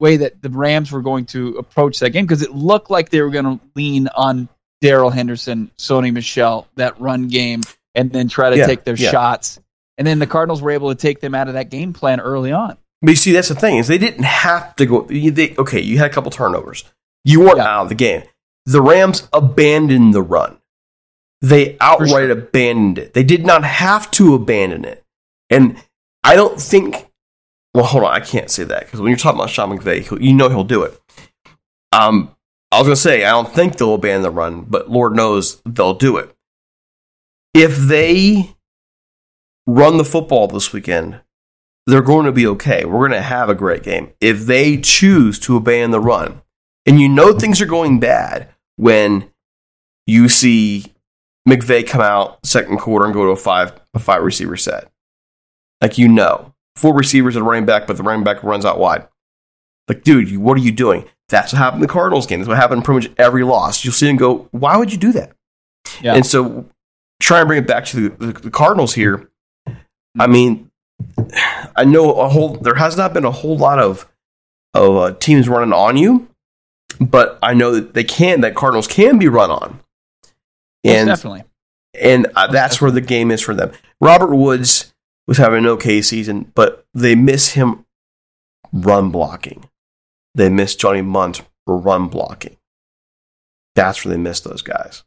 way 0.00 0.18
that 0.18 0.42
the 0.42 0.50
Rams 0.50 0.92
were 0.92 1.02
going 1.02 1.26
to 1.26 1.56
approach 1.56 2.00
that 2.00 2.10
game 2.10 2.26
because 2.26 2.42
it 2.42 2.52
looked 2.52 2.90
like 2.90 3.10
they 3.10 3.22
were 3.22 3.30
going 3.30 3.58
to 3.58 3.60
lean 3.74 4.08
on 4.08 4.48
Darrell 4.80 5.10
Henderson, 5.10 5.70
Sony 5.78 6.12
Michel, 6.12 6.66
that 6.76 7.00
run 7.00 7.28
game, 7.28 7.62
and 7.94 8.12
then 8.12 8.28
try 8.28 8.50
to 8.50 8.56
yeah, 8.56 8.66
take 8.66 8.84
their 8.84 8.96
yeah. 8.96 9.10
shots. 9.10 9.60
And 9.96 10.06
then 10.06 10.18
the 10.18 10.26
Cardinals 10.26 10.60
were 10.60 10.72
able 10.72 10.90
to 10.90 11.00
take 11.00 11.20
them 11.20 11.34
out 11.34 11.48
of 11.48 11.54
that 11.54 11.70
game 11.70 11.92
plan 11.92 12.20
early 12.20 12.52
on. 12.52 12.76
But 13.00 13.10
you 13.10 13.16
see, 13.16 13.32
that's 13.32 13.48
the 13.48 13.54
thing 13.54 13.76
is 13.76 13.86
they 13.86 13.98
didn't 13.98 14.24
have 14.24 14.74
to 14.76 14.86
go. 14.86 15.02
They, 15.02 15.54
okay, 15.56 15.80
you 15.80 15.98
had 15.98 16.10
a 16.10 16.14
couple 16.14 16.30
turnovers. 16.30 16.84
You 17.24 17.40
weren't 17.40 17.58
yeah. 17.58 17.68
out 17.68 17.82
of 17.84 17.88
the 17.88 17.94
game. 17.94 18.22
The 18.66 18.82
Rams 18.82 19.28
abandoned 19.32 20.14
the 20.14 20.22
run. 20.22 20.58
They 21.40 21.76
outright 21.80 22.08
sure. 22.08 22.30
abandoned 22.30 22.98
it. 22.98 23.12
They 23.12 23.22
did 23.22 23.44
not 23.44 23.64
have 23.64 24.10
to 24.12 24.34
abandon 24.34 24.84
it. 24.84 25.04
And 25.50 25.76
I 26.22 26.34
don't 26.34 26.60
think. 26.60 27.06
Well, 27.74 27.84
hold 27.84 28.04
on. 28.04 28.12
I 28.12 28.20
can't 28.20 28.50
say 28.50 28.64
that 28.64 28.84
because 28.84 29.00
when 29.00 29.10
you're 29.10 29.18
talking 29.18 29.40
about 29.40 29.50
Sean 29.50 29.76
McVay, 29.76 30.20
you 30.22 30.32
know 30.32 30.48
he'll 30.48 30.64
do 30.64 30.84
it. 30.84 30.98
Um, 31.92 32.34
I 32.70 32.78
was 32.78 32.86
going 32.86 32.94
to 32.96 33.00
say 33.00 33.24
I 33.24 33.30
don't 33.30 33.52
think 33.52 33.76
they'll 33.76 33.94
abandon 33.94 34.22
the 34.22 34.30
run, 34.30 34.62
but 34.62 34.90
Lord 34.90 35.14
knows 35.14 35.60
they'll 35.66 35.94
do 35.94 36.16
it. 36.16 36.34
If 37.52 37.76
they 37.76 38.54
run 39.66 39.96
the 39.96 40.04
football 40.04 40.46
this 40.48 40.72
weekend, 40.72 41.20
they're 41.86 42.02
going 42.02 42.26
to 42.26 42.32
be 42.32 42.46
okay. 42.46 42.84
We're 42.84 43.08
going 43.08 43.12
to 43.12 43.22
have 43.22 43.48
a 43.48 43.54
great 43.54 43.82
game. 43.82 44.12
If 44.20 44.46
they 44.46 44.78
choose 44.78 45.38
to 45.40 45.56
abandon 45.56 45.90
the 45.90 46.00
run, 46.00 46.42
and 46.86 47.00
you 47.00 47.08
know 47.08 47.32
things 47.32 47.60
are 47.60 47.66
going 47.66 48.00
bad 48.00 48.48
when 48.76 49.30
you 50.06 50.28
see 50.28 50.92
McVay 51.48 51.86
come 51.86 52.00
out 52.00 52.44
second 52.44 52.78
quarter 52.78 53.04
and 53.04 53.14
go 53.14 53.24
to 53.24 53.30
a 53.30 53.36
five 53.36 53.72
a 53.94 53.98
five 53.98 54.22
receiver 54.22 54.56
set. 54.56 54.90
Like 55.80 55.98
you 55.98 56.08
know, 56.08 56.53
four 56.76 56.94
receivers 56.94 57.36
and 57.36 57.44
a 57.44 57.48
running 57.48 57.66
back, 57.66 57.86
but 57.86 57.96
the 57.96 58.02
running 58.02 58.24
back 58.24 58.42
runs 58.42 58.64
out 58.64 58.78
wide. 58.78 59.06
Like, 59.88 60.02
dude, 60.02 60.36
what 60.38 60.56
are 60.56 60.62
you 60.62 60.72
doing? 60.72 61.04
That's 61.28 61.52
what 61.52 61.58
happened 61.58 61.82
in 61.82 61.86
the 61.86 61.92
Cardinals 61.92 62.26
game. 62.26 62.40
That's 62.40 62.48
what 62.48 62.56
happened 62.56 62.78
in 62.78 62.84
pretty 62.84 63.08
much 63.08 63.16
every 63.18 63.44
loss. 63.44 63.84
You'll 63.84 63.94
see 63.94 64.06
them 64.06 64.16
go, 64.16 64.48
why 64.50 64.76
would 64.76 64.92
you 64.92 64.98
do 64.98 65.12
that? 65.12 65.32
Yeah. 66.00 66.14
And 66.14 66.26
so 66.26 66.66
try 67.20 67.40
and 67.40 67.48
bring 67.48 67.62
it 67.62 67.66
back 67.66 67.84
to 67.86 68.08
the, 68.08 68.26
the, 68.26 68.32
the 68.40 68.50
Cardinals 68.50 68.94
here. 68.94 69.28
I 70.18 70.26
mean, 70.26 70.70
I 71.76 71.84
know 71.84 72.12
a 72.12 72.28
whole. 72.28 72.56
There 72.56 72.76
has 72.76 72.96
not 72.96 73.12
been 73.12 73.24
a 73.24 73.30
whole 73.30 73.56
lot 73.56 73.78
of 73.78 74.08
of 74.72 74.96
uh, 74.96 75.14
teams 75.14 75.48
running 75.48 75.72
on 75.72 75.96
you, 75.96 76.28
but 77.00 77.38
I 77.42 77.54
know 77.54 77.72
that 77.72 77.94
they 77.94 78.04
can. 78.04 78.40
That 78.42 78.54
Cardinals 78.54 78.86
can 78.86 79.18
be 79.18 79.28
run 79.28 79.50
on, 79.50 79.80
and 80.84 81.08
Most 81.08 81.18
definitely, 81.18 81.44
and 82.00 82.28
uh, 82.36 82.46
that's 82.46 82.80
where 82.80 82.92
the 82.92 83.00
game 83.00 83.32
is 83.32 83.40
for 83.40 83.54
them. 83.54 83.72
Robert 84.00 84.34
Woods 84.34 84.93
was 85.26 85.38
having 85.38 85.60
an 85.60 85.66
okay 85.66 86.02
season, 86.02 86.52
but 86.54 86.84
they 86.92 87.14
miss 87.14 87.52
him 87.52 87.84
run 88.72 89.10
blocking. 89.10 89.68
They 90.34 90.48
miss 90.48 90.74
Johnny 90.74 91.02
Mundt 91.02 91.42
run 91.66 92.08
blocking. 92.08 92.56
That's 93.74 94.04
where 94.04 94.14
they 94.14 94.20
miss 94.20 94.40
those 94.40 94.62
guys. 94.62 95.02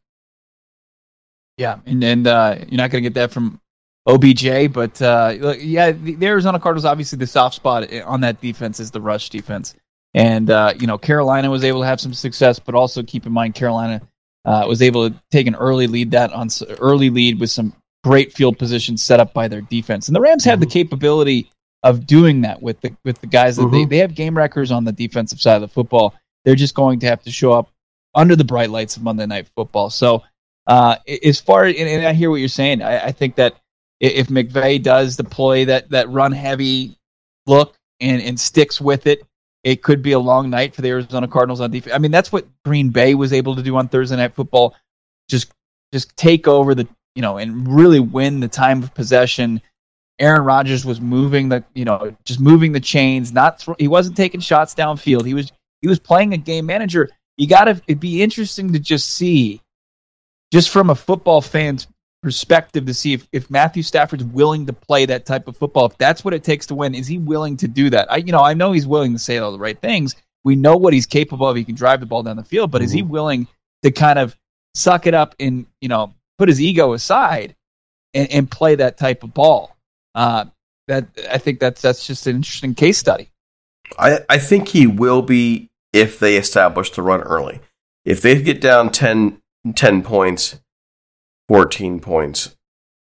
Yeah, 1.58 1.80
and 1.86 2.04
and 2.04 2.28
uh, 2.28 2.56
you're 2.68 2.78
not 2.78 2.92
going 2.92 3.04
to 3.04 3.10
get 3.10 3.16
that 3.16 3.32
from 3.32 3.60
OBJ, 4.08 4.72
but 4.72 5.02
uh, 5.02 5.56
yeah, 5.60 5.92
the 5.92 6.26
Arizona 6.26 6.60
Cardinals 6.60 6.86
obviously 6.86 7.18
the 7.18 7.28
soft 7.28 7.56
spot 7.56 7.92
on 8.04 8.22
that 8.22 8.40
defense 8.42 8.80
is 8.80 8.92
the 8.92 9.02
rush 9.02 9.30
defense, 9.30 9.76
and 10.14 10.50
uh, 10.50 10.74
you 10.80 10.88
know 10.88 10.98
Carolina 10.98 11.50
was 11.50 11.64
able 11.64 11.82
to 11.82 11.86
have 11.88 12.00
some 12.00 12.14
success, 12.14 12.60
but 12.60 12.76
also 12.76 13.02
keep 13.04 13.26
in 13.26 13.32
mind 13.32 13.56
Carolina 13.56 14.02
uh, 14.46 14.66
was 14.68 14.82
able 14.82 15.10
to 15.10 15.16
take 15.32 15.48
an 15.48 15.56
early 15.56 15.88
lead 15.88 16.12
that 16.12 16.32
on 16.32 16.48
early 16.80 17.10
lead 17.10 17.40
with 17.40 17.50
some 17.50 17.74
great 18.08 18.34
field 18.34 18.58
positions 18.58 19.04
set 19.04 19.20
up 19.20 19.34
by 19.34 19.48
their 19.48 19.62
defense, 19.62 20.08
and 20.08 20.16
the 20.16 20.22
Rams 20.22 20.46
have 20.46 20.60
the 20.60 20.66
mm-hmm. 20.66 20.74
capability 20.74 21.52
of 21.84 22.08
doing 22.08 22.42
that 22.42 22.62
with 22.62 22.80
the 22.82 22.96
with 23.04 23.20
the 23.22 23.28
guys 23.28 23.58
that 23.58 23.64
mm-hmm. 23.64 23.76
they 23.76 23.86
they 23.86 23.98
have 23.98 24.16
game 24.16 24.38
records 24.38 24.72
on 24.72 24.84
the 24.84 24.92
defensive 24.92 25.42
side 25.42 25.56
of 25.56 25.62
the 25.62 25.68
football. 25.68 26.16
They're 26.46 26.56
just 26.56 26.76
going 26.76 27.00
to 27.00 27.08
have 27.08 27.22
to 27.24 27.32
show 27.32 27.52
up 27.52 27.70
under 28.16 28.36
the 28.36 28.44
bright 28.44 28.70
lights 28.70 28.98
of 28.98 29.04
Monday 29.04 29.26
Night 29.26 29.48
Football. 29.56 29.90
So 29.90 30.24
uh, 30.66 30.98
as 31.24 31.40
far 31.40 31.66
and, 31.66 31.78
and, 31.78 32.06
I 32.06 32.14
hear 32.14 32.30
what 32.30 32.38
you're 32.38 32.50
saying, 32.50 32.82
I, 32.82 33.06
I, 33.06 33.12
think 33.12 33.36
that 33.36 33.56
if 34.00 34.28
McVay 34.28 34.82
does 34.82 35.16
deploy 35.16 35.66
that 35.66 35.90
that 35.92 36.10
run 36.10 36.32
heavy 36.32 36.98
look 37.46 37.76
and 38.00 38.22
and 38.22 38.40
sticks 38.40 38.82
with 38.82 39.08
it, 39.08 39.24
it 39.64 39.82
could 39.82 40.02
be 40.02 40.14
a 40.14 40.20
long 40.20 40.50
night 40.50 40.76
for 40.76 40.82
the 40.82 40.90
Arizona 40.90 41.28
Cardinals 41.28 41.62
on 41.62 41.72
defense. 41.72 41.96
I 41.96 42.00
mean, 42.00 42.12
that's 42.12 42.32
what 42.32 42.48
Green 42.66 42.90
Bay 42.90 43.16
was 43.16 43.34
able 43.34 43.56
to 43.56 43.62
do 43.62 43.76
on 43.78 43.88
Thursday 43.88 44.16
Night 44.16 44.34
Football. 44.34 44.76
Just 45.30 45.52
just 45.94 46.16
take 46.18 46.48
over 46.48 46.76
the 46.76 46.88
you 47.18 47.24
know 47.24 47.40
and 47.40 47.68
really 47.68 48.00
win 48.00 48.40
the 48.40 48.48
time 48.48 48.84
of 48.84 48.94
possession. 48.94 49.60
Aaron 50.20 50.44
Rodgers 50.44 50.86
was 50.86 51.02
moving 51.02 51.50
the 51.50 51.64
you 51.74 51.84
know 51.84 52.16
just 52.26 52.40
moving 52.40 52.72
the 52.72 52.80
chains. 52.80 53.34
Not 53.34 53.60
th- 53.60 53.76
he 53.80 53.88
wasn't 53.88 54.16
taking 54.16 54.40
shots 54.40 54.76
downfield. 54.76 55.26
He 55.26 55.34
was 55.34 55.52
he 55.82 55.88
was 55.88 55.98
playing 55.98 56.34
a 56.34 56.38
game 56.38 56.68
manager. 56.68 57.10
You 57.36 57.48
got 57.48 57.66
to 57.66 57.82
it'd 57.88 58.00
be 58.00 58.22
interesting 58.22 58.72
to 58.74 58.80
just 58.80 59.16
see 59.16 59.62
just 60.54 60.70
from 60.70 60.92
a 60.92 60.96
football 60.96 61.42
fan's 61.42 61.88
perspective 62.22 62.86
to 62.86 62.94
see 62.94 63.14
if, 63.14 63.28
if 63.32 63.50
Matthew 63.50 63.82
Stafford's 63.82 64.24
willing 64.24 64.68
to 64.68 64.74
play 64.74 65.06
that 65.08 65.26
type 65.26 65.48
of 65.48 65.58
football. 65.58 65.88
If 65.88 65.98
that's 65.98 66.24
what 66.24 66.36
it 66.36 66.44
takes 66.44 66.68
to 66.68 66.76
win, 66.76 66.94
is 66.94 67.08
he 67.08 67.18
willing 67.18 67.58
to 67.58 67.68
do 67.68 67.90
that? 67.90 68.12
I 68.12 68.18
you 68.18 68.32
know, 68.32 68.44
I 68.44 68.54
know 68.54 68.74
he's 68.74 68.88
willing 68.88 69.14
to 69.14 69.20
say 69.20 69.40
all 69.40 69.52
the 69.52 69.60
right 69.60 69.80
things. 69.82 70.16
We 70.44 70.56
know 70.56 70.78
what 70.78 70.94
he's 70.94 71.08
capable 71.08 71.48
of. 71.48 71.58
He 71.58 71.64
can 71.64 71.74
drive 71.74 72.00
the 72.00 72.06
ball 72.06 72.22
down 72.22 72.38
the 72.38 72.44
field, 72.44 72.70
but 72.70 72.80
mm-hmm. 72.80 72.86
is 72.86 72.92
he 72.92 73.02
mm-hmm. 73.02 73.12
willing 73.12 73.48
to 73.82 73.90
kind 73.90 74.20
of 74.20 74.38
suck 74.76 75.08
it 75.08 75.16
up 75.16 75.34
and, 75.40 75.66
you 75.82 75.90
know, 75.90 76.14
put 76.38 76.50
his 76.50 76.62
ego 76.62 76.94
aside 76.94 77.56
and, 78.14 78.32
and 78.32 78.52
play 78.52 78.76
that 78.76 78.98
type 78.98 79.24
of 79.24 79.34
ball? 79.34 79.76
Uh, 80.16 80.46
that 80.88 81.08
I 81.30 81.38
think 81.38 81.60
that's 81.60 81.82
that's 81.82 82.08
just 82.08 82.28
an 82.28 82.38
interesting 82.38 82.74
case 82.74 82.98
study. 82.98 83.30
I, 83.98 84.20
I 84.30 84.38
think 84.38 84.70
he 84.70 84.88
will 84.88 85.22
be 85.22 85.70
if 85.94 86.20
they 86.20 86.38
establish 86.38 86.92
the 86.92 87.02
run 87.02 87.22
early. 87.22 87.60
If 88.06 88.22
they 88.22 88.42
get 88.42 88.62
down 88.62 88.92
10 88.92 89.42
10 89.76 90.04
points, 90.04 90.60
14 91.50 92.00
points, 92.00 92.56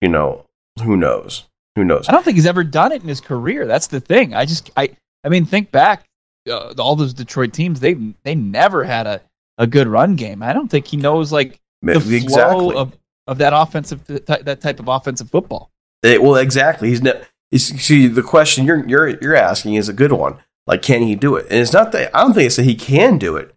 you 0.01 0.09
know, 0.09 0.45
who 0.83 0.97
knows? 0.97 1.45
Who 1.75 1.83
knows? 1.83 2.07
I 2.07 2.13
don't 2.13 2.23
think 2.23 2.35
he's 2.35 2.45
ever 2.45 2.63
done 2.63 2.91
it 2.91 3.01
in 3.01 3.07
his 3.07 3.21
career. 3.21 3.65
That's 3.65 3.87
the 3.87 3.99
thing. 3.99 4.33
I 4.33 4.45
just, 4.45 4.71
I, 4.77 4.95
I 5.23 5.29
mean, 5.29 5.45
think 5.45 5.71
back, 5.71 6.05
uh, 6.49 6.73
all 6.77 6.95
those 6.95 7.13
Detroit 7.13 7.53
teams, 7.53 7.79
they, 7.79 7.95
they 8.23 8.35
never 8.35 8.83
had 8.83 9.07
a, 9.07 9.21
a 9.57 9.67
good 9.67 9.87
run 9.87 10.15
game. 10.15 10.41
I 10.41 10.53
don't 10.53 10.69
think 10.69 10.87
he 10.87 10.97
knows 10.97 11.31
like 11.31 11.59
the 11.81 11.93
exactly. 11.93 12.29
flow 12.29 12.77
of, 12.77 12.97
of 13.27 13.37
that 13.39 13.53
offensive, 13.53 14.05
that 14.05 14.61
type 14.61 14.79
of 14.79 14.87
offensive 14.87 15.29
football. 15.29 15.71
It, 16.03 16.21
well, 16.21 16.35
exactly. 16.35 16.89
He's, 16.89 17.01
ne- 17.01 17.21
he's, 17.51 17.81
see, 17.81 18.07
the 18.07 18.21
question 18.21 18.65
you're, 18.65 18.87
you're, 18.87 19.09
you're 19.19 19.35
asking 19.35 19.75
is 19.75 19.89
a 19.89 19.93
good 19.93 20.11
one. 20.11 20.37
Like, 20.67 20.81
can 20.81 21.01
he 21.01 21.15
do 21.15 21.35
it? 21.35 21.47
And 21.49 21.59
it's 21.59 21.73
not 21.73 21.91
that, 21.91 22.15
I 22.15 22.21
don't 22.21 22.33
think 22.33 22.47
it's 22.47 22.55
that 22.55 22.63
he 22.63 22.75
can 22.75 23.17
do 23.17 23.37
it. 23.37 23.55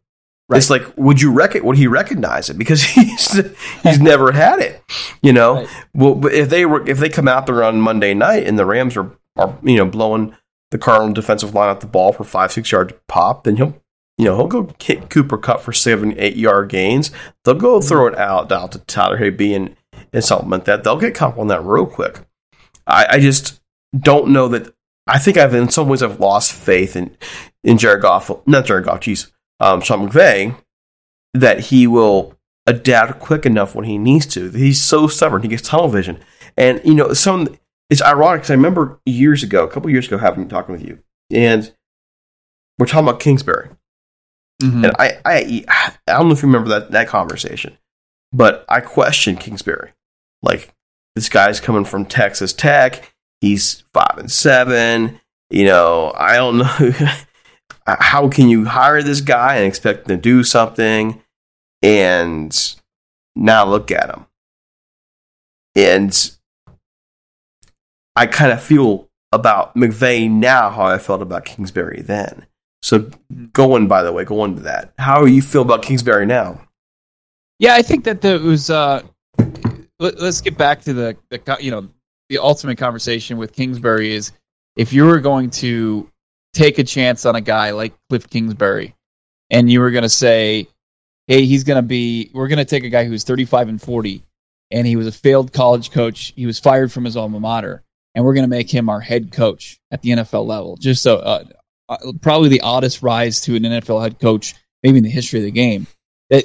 Right. 0.48 0.58
It's 0.58 0.70
like, 0.70 0.96
would 0.96 1.20
you 1.20 1.30
rec- 1.30 1.62
would 1.62 1.76
he 1.76 1.86
recognize 1.86 2.48
it 2.48 2.56
because 2.56 2.82
he's 2.94 3.32
he's 3.82 4.00
never 4.00 4.32
had 4.32 4.60
it, 4.60 4.82
you 5.20 5.32
know? 5.32 5.56
Right. 5.56 5.68
Well, 5.92 6.26
if 6.26 6.48
they 6.48 6.64
were 6.64 6.88
if 6.88 6.98
they 6.98 7.10
come 7.10 7.28
out 7.28 7.44
there 7.44 7.62
on 7.62 7.82
Monday 7.82 8.14
night 8.14 8.46
and 8.46 8.58
the 8.58 8.64
Rams 8.64 8.96
are 8.96 9.10
are 9.36 9.58
you 9.62 9.76
know 9.76 9.84
blowing 9.84 10.34
the 10.70 10.78
Cardinal 10.78 11.12
defensive 11.12 11.54
line 11.54 11.68
out 11.68 11.80
the 11.80 11.86
ball 11.86 12.14
for 12.14 12.24
five 12.24 12.50
six 12.50 12.72
yards 12.72 12.94
pop, 13.08 13.44
then 13.44 13.56
he'll 13.56 13.74
you 14.18 14.24
know 14.24 14.36
he'll 14.36 14.46
go 14.46 14.64
kick 14.78 15.08
Cooper 15.08 15.38
Kupp 15.38 15.60
for 15.60 15.72
seven 15.72 16.14
eight 16.18 16.36
yard 16.36 16.68
gains. 16.68 17.10
They'll 17.44 17.54
go 17.54 17.80
throw 17.80 18.06
it 18.06 18.18
out 18.18 18.52
out 18.52 18.72
to 18.72 18.80
Tyler 18.80 19.16
Higbee 19.16 19.54
and 19.54 19.74
and 20.12 20.30
like 20.46 20.64
that. 20.64 20.84
They'll 20.84 20.98
get 20.98 21.14
caught 21.14 21.38
on 21.38 21.48
that 21.48 21.64
real 21.64 21.86
quick. 21.86 22.20
I, 22.86 23.06
I 23.10 23.18
just 23.20 23.60
don't 23.98 24.28
know 24.28 24.48
that. 24.48 24.74
I 25.06 25.18
think 25.18 25.38
I've 25.38 25.54
in 25.54 25.70
some 25.70 25.88
ways 25.88 26.02
I've 26.02 26.20
lost 26.20 26.52
faith 26.52 26.96
in 26.96 27.16
in 27.64 27.78
Jared 27.78 28.02
Goff. 28.02 28.30
Not 28.46 28.66
Jared 28.66 28.84
Goff. 28.84 29.00
Jeez 29.00 29.30
um, 29.60 29.80
Sean 29.80 30.08
McVay 30.08 30.56
that 31.34 31.60
he 31.60 31.86
will 31.86 32.34
adapt 32.66 33.20
quick 33.20 33.46
enough 33.46 33.74
when 33.74 33.84
he 33.84 33.98
needs 33.98 34.26
to. 34.26 34.50
He's 34.50 34.80
so 34.80 35.06
stubborn. 35.06 35.42
He 35.42 35.48
gets 35.48 35.62
tunnel 35.62 35.88
vision. 35.88 36.20
And, 36.56 36.80
you 36.84 36.94
know, 36.94 37.12
some 37.12 37.56
it's 37.90 38.02
ironic 38.02 38.42
because 38.42 38.50
I 38.50 38.54
remember 38.54 39.00
years 39.06 39.42
ago, 39.42 39.64
a 39.64 39.68
couple 39.68 39.90
years 39.90 40.06
ago, 40.06 40.18
having 40.18 40.48
talking 40.48 40.72
with 40.72 40.84
you, 40.84 40.98
and 41.30 41.72
we're 42.78 42.86
talking 42.86 43.08
about 43.08 43.20
Kingsbury. 43.20 43.70
Mm-hmm. 44.62 44.84
And 44.84 44.94
I, 44.98 45.18
I, 45.24 45.64
I 46.08 46.12
don't 46.12 46.28
know 46.28 46.34
if 46.34 46.42
you 46.42 46.48
remember 46.48 46.70
that, 46.70 46.90
that 46.90 47.08
conversation, 47.08 47.78
but 48.32 48.64
I 48.68 48.80
questioned 48.80 49.40
Kingsbury. 49.40 49.92
Like, 50.42 50.74
this 51.14 51.28
guy's 51.28 51.60
coming 51.60 51.84
from 51.84 52.06
Texas 52.06 52.52
Tech. 52.52 53.14
He's 53.40 53.84
five 53.92 54.16
and 54.18 54.30
seven. 54.30 55.20
You 55.50 55.64
know, 55.64 56.12
I 56.16 56.36
don't 56.36 56.58
know. 56.58 56.92
how 57.86 58.28
can 58.28 58.48
you 58.48 58.64
hire 58.64 59.02
this 59.02 59.20
guy 59.20 59.56
and 59.56 59.66
expect 59.66 60.08
him 60.08 60.16
to 60.16 60.22
do 60.22 60.42
something? 60.42 61.22
And 61.82 62.74
now 63.36 63.64
look 63.64 63.90
at 63.90 64.10
him. 64.10 64.26
And 65.74 66.32
I 68.16 68.26
kind 68.26 68.50
of 68.50 68.62
feel 68.62 69.08
about 69.30 69.76
McVay 69.76 70.28
now 70.30 70.70
how 70.70 70.86
I 70.86 70.98
felt 70.98 71.22
about 71.22 71.44
Kingsbury 71.44 72.02
then. 72.02 72.46
So 72.82 73.10
going, 73.52 73.88
by 73.88 74.02
the 74.02 74.12
way, 74.12 74.24
going 74.24 74.56
to 74.56 74.62
that, 74.62 74.92
how 74.98 75.24
you 75.24 75.42
feel 75.42 75.62
about 75.62 75.82
Kingsbury 75.82 76.26
now? 76.26 76.60
Yeah, 77.58 77.74
I 77.74 77.82
think 77.82 78.04
that 78.04 78.20
there 78.20 78.38
was. 78.38 78.70
Uh, 78.70 79.02
let, 79.98 80.14
us 80.16 80.40
get 80.40 80.56
back 80.56 80.82
to 80.82 80.92
the, 80.92 81.16
the 81.30 81.58
you 81.60 81.70
know 81.70 81.88
the 82.28 82.38
ultimate 82.38 82.78
conversation 82.78 83.36
with 83.36 83.52
Kingsbury 83.52 84.14
is 84.14 84.32
if 84.76 84.92
you 84.92 85.04
were 85.06 85.20
going 85.20 85.50
to 85.50 86.08
take 86.52 86.78
a 86.78 86.84
chance 86.84 87.26
on 87.26 87.36
a 87.36 87.40
guy 87.40 87.70
like 87.70 87.94
Cliff 88.08 88.28
Kingsbury, 88.28 88.94
and 89.50 89.70
you 89.70 89.80
were 89.80 89.90
going 89.90 90.02
to 90.02 90.08
say, 90.08 90.68
"Hey, 91.26 91.44
he's 91.46 91.64
going 91.64 91.76
to 91.76 91.86
be. 91.86 92.30
We're 92.32 92.48
going 92.48 92.58
to 92.58 92.64
take 92.64 92.84
a 92.84 92.88
guy 92.88 93.04
who's 93.04 93.24
35 93.24 93.68
and 93.68 93.82
40, 93.82 94.22
and 94.70 94.86
he 94.86 94.96
was 94.96 95.06
a 95.06 95.12
failed 95.12 95.52
college 95.52 95.90
coach. 95.90 96.32
He 96.36 96.46
was 96.46 96.58
fired 96.58 96.92
from 96.92 97.04
his 97.04 97.16
alma 97.16 97.40
mater, 97.40 97.82
and 98.14 98.24
we're 98.24 98.34
going 98.34 98.44
to 98.44 98.48
make 98.48 98.70
him 98.70 98.88
our 98.88 99.00
head 99.00 99.32
coach 99.32 99.80
at 99.90 100.02
the 100.02 100.10
NFL 100.10 100.46
level." 100.46 100.76
Just 100.76 101.02
so, 101.02 101.16
uh, 101.16 101.44
uh, 101.88 102.12
probably 102.20 102.48
the 102.48 102.60
oddest 102.60 103.02
rise 103.02 103.40
to 103.42 103.56
an 103.56 103.62
NFL 103.62 104.02
head 104.02 104.18
coach 104.18 104.54
maybe 104.82 104.98
in 104.98 105.04
the 105.04 105.10
history 105.10 105.40
of 105.40 105.44
the 105.44 105.50
game. 105.50 105.86
That 106.30 106.44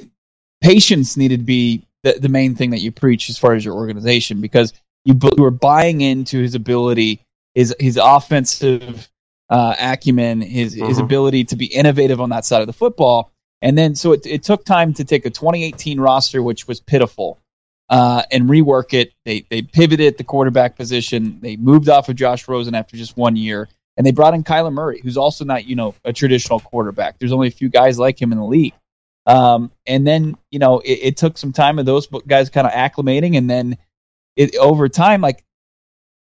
patience 0.62 1.18
needed 1.18 1.42
to 1.42 1.46
be 1.46 1.86
the, 2.04 2.14
the 2.14 2.30
main 2.30 2.56
thing 2.56 2.72
that 2.72 2.82
you 2.82 2.92
preach 2.92 3.30
as 3.30 3.38
far 3.38 3.54
as 3.54 3.64
your 3.64 3.76
organization 3.76 4.42
because 4.42 4.74
you, 5.06 5.20
you 5.38 5.44
were 5.44 5.52
buying 5.52 6.02
into 6.02 6.42
his 6.42 6.56
ability, 6.56 7.22
his 7.54 7.76
his 7.80 7.98
offensive 8.02 9.10
uh, 9.50 9.76
acumen, 9.80 10.42
his 10.42 10.74
his 10.74 10.84
mm-hmm. 10.84 11.02
ability 11.02 11.44
to 11.46 11.56
be 11.56 11.66
innovative 11.66 12.22
on 12.22 12.30
that 12.30 12.46
side 12.46 12.62
of 12.62 12.68
the 12.68 12.74
football. 12.74 13.32
And 13.62 13.78
then, 13.78 13.96
so 13.96 14.12
it, 14.12 14.26
it 14.26 14.44
took 14.44 14.66
time 14.66 14.94
to 14.96 15.06
take 15.06 15.26
a 15.26 15.30
2018 15.30 15.98
roster, 16.00 16.44
which 16.44 16.68
was 16.68 16.82
pitiful, 16.82 17.40
uh, 17.90 18.24
and 18.30 18.50
rework 18.50 18.94
it. 18.94 19.14
They 19.26 19.46
they 19.50 19.62
pivoted 19.62 20.18
the 20.18 20.24
quarterback 20.24 20.76
position. 20.76 21.40
They 21.42 21.56
moved 21.56 21.90
off 21.90 22.10
of 22.10 22.16
Josh 22.16 22.48
Rosen 22.48 22.76
after 22.76 22.98
just 22.98 23.16
one 23.16 23.36
year, 23.36 23.70
and 23.98 24.06
they 24.06 24.12
brought 24.12 24.34
in 24.34 24.44
Kyler 24.44 24.74
Murray, 24.74 25.00
who's 25.02 25.18
also 25.18 25.46
not 25.46 25.66
you 25.66 25.76
know 25.76 25.96
a 26.04 26.14
traditional 26.14 26.60
quarterback. 26.60 27.20
There's 27.20 27.32
only 27.32 27.48
a 27.48 27.52
few 27.52 27.70
guys 27.70 28.00
like 28.00 28.22
him 28.22 28.32
in 28.32 28.38
the 28.38 28.46
league. 28.46 28.74
Um, 29.26 29.72
and 29.88 30.06
then 30.06 30.36
you 30.52 30.60
know 30.60 30.80
it, 30.80 31.00
it 31.02 31.18
took 31.18 31.38
some 31.38 31.54
time 31.54 31.80
of 31.80 31.86
those 31.86 32.08
guys 32.28 32.50
kind 32.50 32.68
of 32.68 32.74
acclimating, 32.74 33.38
and 33.38 33.50
then 33.50 33.78
it 34.36 34.56
over 34.58 34.90
time, 34.90 35.22
like 35.22 35.44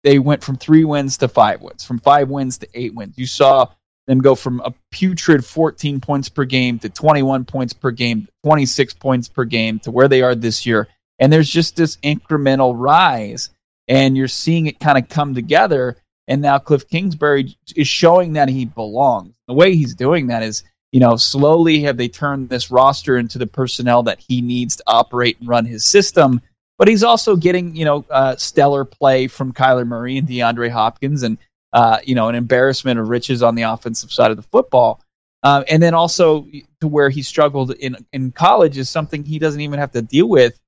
they 0.05 0.19
went 0.19 0.43
from 0.43 0.57
three 0.57 0.85
wins 0.85 1.19
to 1.19 1.29
five 1.29 1.61
wins, 1.61 1.85
from 1.85 1.99
five 1.99 2.29
wins 2.29 2.59
to 2.59 2.69
eight 2.75 2.95
wins. 2.95 3.19
You 3.19 3.27
saw 3.27 3.69
them 4.07 4.21
go 4.21 4.35
from 4.35 4.61
a 4.61 4.73
putrid 4.91 5.45
14 5.45 6.01
points 6.01 6.29
per 6.29 6.45
game 6.45 6.79
to 6.79 6.89
21 6.89 7.45
points 7.45 7.75
per 7.75 7.91
game, 7.91 8.27
26 8.43 8.95
points 8.95 9.29
per 9.29 9.45
game 9.45 9.79
to 9.81 9.91
where 9.91 10.09
they 10.09 10.23
are 10.23 10.35
this 10.35 10.65
year. 10.65 10.89
And 11.19 11.33
there's 11.33 11.51
just 11.51 11.77
this 11.77 11.97
incremental 11.99 12.73
rise, 12.77 13.51
and 13.87 14.17
you're 14.17 14.29
seeing 14.29 14.67
it 14.67 14.81
kind 14.81 14.97
of 14.99 15.09
come 15.09 15.35
together. 15.35 15.97
And 16.29 16.43
now 16.43 16.59
Cliff 16.59 16.87
Kingsbury 16.87 17.57
is 17.75 17.89
showing 17.89 18.35
that 18.35 18.51
he 18.51 18.67
belongs. 18.67 19.33
The 19.49 19.55
way 19.55 19.75
he's 19.75 19.95
doing 19.95 20.27
that 20.27 20.43
is, 20.43 20.63
you 20.93 21.01
know, 21.01 21.17
slowly 21.17 21.81
have 21.83 21.97
they 21.97 22.09
turned 22.09 22.51
this 22.51 22.71
roster 22.71 23.17
into 23.17 23.39
the 23.39 23.47
personnel 23.47 24.03
that 24.05 24.21
he 24.21 24.43
needs 24.43 24.77
to 24.77 24.85
operate 24.87 25.41
and 25.41 25.49
run 25.49 25.65
his 25.65 25.87
system. 25.87 26.43
But 26.77 26.87
he's 26.87 27.03
also 27.03 27.35
getting, 27.35 27.75
you 27.75 27.87
know, 27.87 28.05
uh, 28.11 28.37
stellar 28.37 28.85
play 28.85 29.27
from 29.27 29.53
Kyler 29.53 29.87
Murray 29.87 30.19
and 30.19 30.29
DeAndre 30.29 30.71
Hopkins, 30.71 31.23
and 31.23 31.39
uh, 31.73 31.99
you 32.05 32.15
know, 32.15 32.29
an 32.29 32.35
embarrassment 32.35 33.01
of 33.01 33.09
riches 33.09 33.43
on 33.43 33.55
the 33.55 33.63
offensive 33.63 34.13
side 34.13 34.31
of 34.31 34.37
the 34.37 34.43
football. 34.45 35.01
Uh, 35.43 35.65
and 35.69 35.83
then 35.83 35.95
also 35.95 36.47
to 36.81 36.89
where 36.89 37.11
he 37.11 37.23
struggled 37.23 37.73
in 37.73 37.97
in 38.13 38.33
college 38.33 38.77
is 38.77 38.91
something 38.91 39.25
he 39.25 39.39
doesn't 39.39 39.61
even 39.61 39.79
have 39.79 39.93
to 39.93 40.03
deal 40.03 40.29
with 40.29 40.61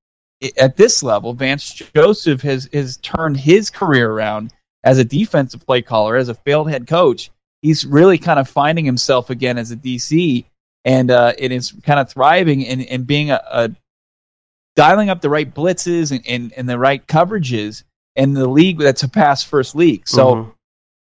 at 0.59 0.77
this 0.77 1.03
level. 1.03 1.35
Vance 1.35 1.75
Joseph 1.95 2.41
has 2.43 2.69
has 2.73 2.97
turned 2.99 3.37
his 3.37 3.69
career 3.69 4.11
around 4.11 4.53
as 4.85 4.99
a 4.99 5.05
defensive 5.05 5.65
play 5.67 5.83
caller, 5.83 6.17
as 6.17 6.29
a 6.29 6.35
failed 6.35 6.71
head 6.71 6.87
coach. 6.87 7.31
He's 7.63 7.85
really 7.85 8.19
kind 8.19 8.39
of 8.39 8.49
finding 8.49 8.85
himself 8.85 9.29
again 9.29 9.59
as 9.59 9.71
a 9.71 9.77
DC, 9.77 10.45
and 10.85 11.11
uh, 11.11 11.35
it 11.37 11.53
is 11.53 11.73
kind 11.83 12.01
of 12.01 12.11
thriving 12.11 12.67
and, 12.67 12.83
and 12.83 13.07
being 13.07 13.31
a, 13.31 13.43
a 13.51 13.71
dialing 14.77 15.11
up 15.11 15.21
the 15.21 15.29
right 15.29 15.53
blitzes 15.53 16.11
and, 16.11 16.27
and, 16.27 16.53
and 16.57 16.69
the 16.69 16.79
right 16.79 17.07
coverages 17.07 17.85
in 18.17 18.33
the 18.33 18.49
league 18.49 18.79
that's 18.79 19.03
a 19.03 19.09
pass 19.09 19.43
first 19.45 19.75
league. 19.75 20.09
So 20.09 20.35
mm-hmm. 20.35 20.51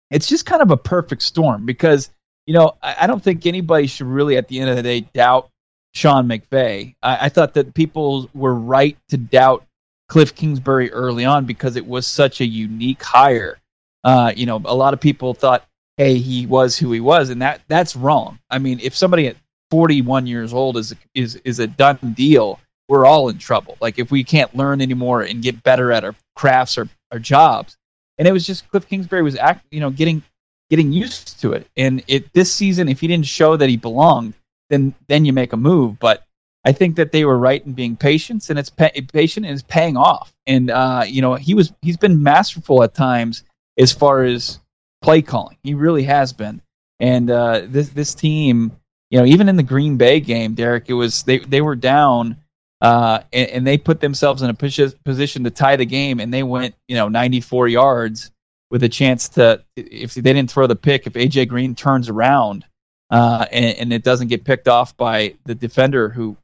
it's 0.10 0.28
just 0.28 0.48
kind 0.48 0.64
of 0.64 0.72
a 0.72 0.78
perfect 0.78 1.22
storm 1.22 1.66
because 1.66 2.10
you 2.48 2.54
know, 2.54 2.78
I, 2.82 2.96
I, 3.02 3.08
don't 3.08 3.22
think 3.22 3.46
anybody 3.46 3.88
should 3.88 4.08
really, 4.08 4.38
at 4.38 4.48
the 4.48 4.60
end 4.60 4.70
of 4.70 4.78
the 4.78 4.84
day, 4.84 5.02
doubt 5.02 5.50
Sean 5.94 6.28
McVay. 6.28 6.96
I, 7.04 7.26
I 7.26 7.30
thought 7.30 7.54
that 7.54 7.74
people 7.74 8.30
were 8.34 8.56
right 8.56 8.98
to 9.10 9.18
doubt 9.18 9.66
Cliff 10.08 10.34
Kingsbury 10.34 10.92
early 10.92 11.26
on 11.26 11.46
because 11.46 11.76
it 11.76 11.86
was 11.86 12.08
such 12.08 12.40
a 12.40 12.46
unique 12.46 13.04
hire. 13.04 13.60
Uh, 14.04 14.32
you 14.36 14.46
know, 14.46 14.62
a 14.66 14.76
lot 14.76 14.94
of 14.94 15.00
people 15.00 15.34
thought, 15.34 15.66
"Hey, 15.98 16.18
he 16.18 16.46
was 16.46 16.78
who 16.78 16.92
he 16.92 17.00
was," 17.00 17.30
and 17.30 17.42
that 17.42 17.62
that's 17.68 17.96
wrong. 17.96 18.40
I 18.50 18.60
mean, 18.60 18.80
if 18.82 18.96
somebody 18.96 19.28
at 19.28 19.38
41 19.72 20.28
years 20.28 20.54
old 20.54 20.78
is 20.78 20.96
is 21.14 21.36
is 21.44 21.60
a 21.60 21.68
done 21.68 22.14
deal, 22.16 22.60
we're 22.88 23.06
all 23.06 23.30
in 23.30 23.38
trouble. 23.38 23.78
Like 23.82 24.00
if 24.00 24.12
we 24.12 24.24
can't 24.24 24.56
learn 24.56 24.82
anymore 24.82 25.24
and 25.24 25.42
get 25.42 25.64
better 25.64 25.92
at 25.92 26.04
our 26.04 26.16
crafts 26.36 26.78
or 26.78 26.88
our 27.12 27.20
jobs. 27.20 27.78
And 28.18 28.28
it 28.28 28.32
was 28.32 28.48
just 28.48 28.70
Cliff 28.70 28.88
Kingsbury 28.88 29.22
was 29.22 29.36
act, 29.36 29.66
you 29.72 29.80
know, 29.80 29.90
getting 29.90 30.24
getting 30.70 30.92
used 30.92 31.40
to 31.42 31.54
it. 31.54 31.68
And 31.78 32.04
it 32.08 32.32
this 32.34 32.52
season, 32.54 32.90
if 32.90 33.00
he 33.00 33.08
didn't 33.08 33.28
show 33.28 33.58
that 33.58 33.70
he 33.70 33.78
belonged, 33.78 34.34
then 34.70 34.96
then 35.08 35.26
you 35.26 35.34
make 35.34 35.54
a 35.54 35.58
move. 35.58 36.00
But 36.00 36.24
I 36.66 36.72
think 36.72 36.96
that 36.96 37.12
they 37.12 37.26
were 37.26 37.38
right 37.38 37.66
in 37.66 37.74
being 37.74 37.96
patient, 37.96 38.50
and 38.50 38.58
it's 38.58 38.70
pay, 38.70 38.90
patient 39.14 39.46
and 39.46 39.54
it's 39.54 39.64
paying 39.64 39.98
off. 39.98 40.34
And 40.48 40.72
uh, 40.72 41.04
you 41.08 41.22
know, 41.22 41.36
he 41.36 41.54
was 41.54 41.72
he's 41.82 41.98
been 41.98 42.24
masterful 42.24 42.84
at 42.84 42.94
times 42.94 43.44
as 43.78 43.92
far 43.92 44.24
as 44.24 44.60
play 45.02 45.22
calling. 45.22 45.58
He 45.64 45.74
really 45.74 46.04
has 46.04 46.34
been. 46.34 46.62
And 47.00 47.30
uh, 47.30 47.62
this 47.66 47.90
this 47.90 48.16
team, 48.16 48.72
you 49.12 49.20
know, 49.20 49.26
even 49.26 49.50
in 49.50 49.56
the 49.56 49.64
Green 49.64 49.98
Bay 49.98 50.20
game, 50.20 50.56
Derek, 50.56 50.90
it 50.90 50.94
was 50.94 51.24
they 51.24 51.40
they 51.40 51.62
were 51.62 51.76
down. 51.76 52.38
Uh, 52.80 53.24
and, 53.34 53.50
and, 53.50 53.66
they 53.66 53.76
put 53.76 54.00
themselves 54.00 54.44
in 54.44 54.52
a 54.52 54.54
position 54.54 55.44
to 55.44 55.50
tie 55.50 55.76
the 55.76 55.86
game, 55.86 56.20
and 56.20 56.32
they 56.32 56.44
went, 56.44 56.76
you 56.88 56.96
know, 56.96 57.08
94 57.08 57.70
yards, 57.70 58.30
with 58.70 58.84
a 58.84 58.90
chance 58.90 59.30
to 59.30 59.64
if 59.76 60.14
they 60.14 60.22
didn't 60.22 60.52
throw 60.52 60.68
the 60.68 60.76
pick, 60.76 61.08
if 61.08 61.14
AJ 61.14 61.48
Green 61.48 61.76
turns 61.76 62.10
around 62.10 62.66
uh, 63.10 63.46
and, 63.52 63.78
and, 63.78 63.94
it 63.94 64.04
doesn't 64.04 64.28
get 64.28 64.44
picked 64.44 64.68
off 64.68 64.96
by 64.98 65.36
the 65.46 65.56
defender 65.56 66.10
who 66.10 66.36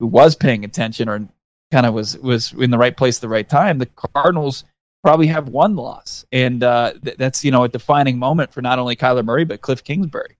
who 0.00 0.06
was 0.06 0.34
paying 0.34 0.64
attention 0.64 1.08
or 1.08 1.28
kind 1.70 1.86
of 1.86 1.94
was 1.94 2.18
was 2.18 2.52
in 2.52 2.70
the 2.70 2.78
right 2.78 2.96
place 2.96 3.18
at 3.18 3.22
the 3.22 3.28
right 3.28 3.48
time, 3.48 3.78
the 3.78 3.86
Cardinals 3.86 4.64
probably 5.02 5.26
have 5.26 5.48
one 5.48 5.76
loss, 5.76 6.24
and 6.32 6.62
uh, 6.62 6.94
th- 7.04 7.16
that's 7.16 7.44
you 7.44 7.50
know 7.50 7.64
a 7.64 7.68
defining 7.68 8.18
moment 8.18 8.52
for 8.52 8.62
not 8.62 8.78
only 8.78 8.96
Kyler 8.96 9.24
Murray 9.24 9.44
but 9.44 9.60
Cliff 9.60 9.82
Kingsbury. 9.84 10.36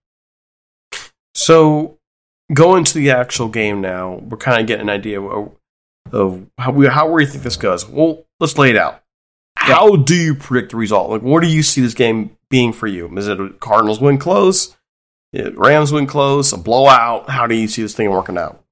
So 1.35 1.99
going 2.53 2.85
to 2.85 2.95
the 2.95 3.11
actual 3.11 3.49
game 3.49 3.81
now, 3.81 4.15
we're 4.15 4.39
kind 4.39 4.61
of 4.61 4.67
getting 4.67 4.83
an 4.83 4.91
idea 4.91 5.21
of, 5.21 5.53
of 6.11 6.47
how 6.59 6.73
we 6.73 6.87
how 6.87 7.11
we 7.11 7.27
think 7.27 7.43
this 7.45 7.57
goes. 7.57 7.89
Well, 7.89 8.25
let's 8.41 8.57
lay 8.59 8.71
it 8.71 8.77
out. 8.77 9.03
How 9.57 9.97
do 9.97 10.15
you 10.15 10.35
predict 10.35 10.73
the 10.73 10.77
result? 10.77 11.11
Like, 11.11 11.23
what 11.23 11.43
do 11.43 11.49
you 11.49 11.63
see 11.63 11.81
this 11.81 11.95
game 11.95 12.37
being 12.51 12.73
for 12.73 12.87
you? 12.87 13.17
Is 13.17 13.29
it 13.29 13.41
a 13.41 13.51
Cardinals 13.51 14.01
win 14.01 14.19
close? 14.19 14.77
Rams 15.33 15.93
win 15.93 16.07
close? 16.07 16.53
A 16.53 16.59
blowout? 16.59 17.31
How 17.31 17.47
do 17.47 17.55
you 17.55 17.69
see 17.69 17.83
this 17.83 17.95
thing 17.95 18.11
working 18.11 18.39
out? 18.39 18.63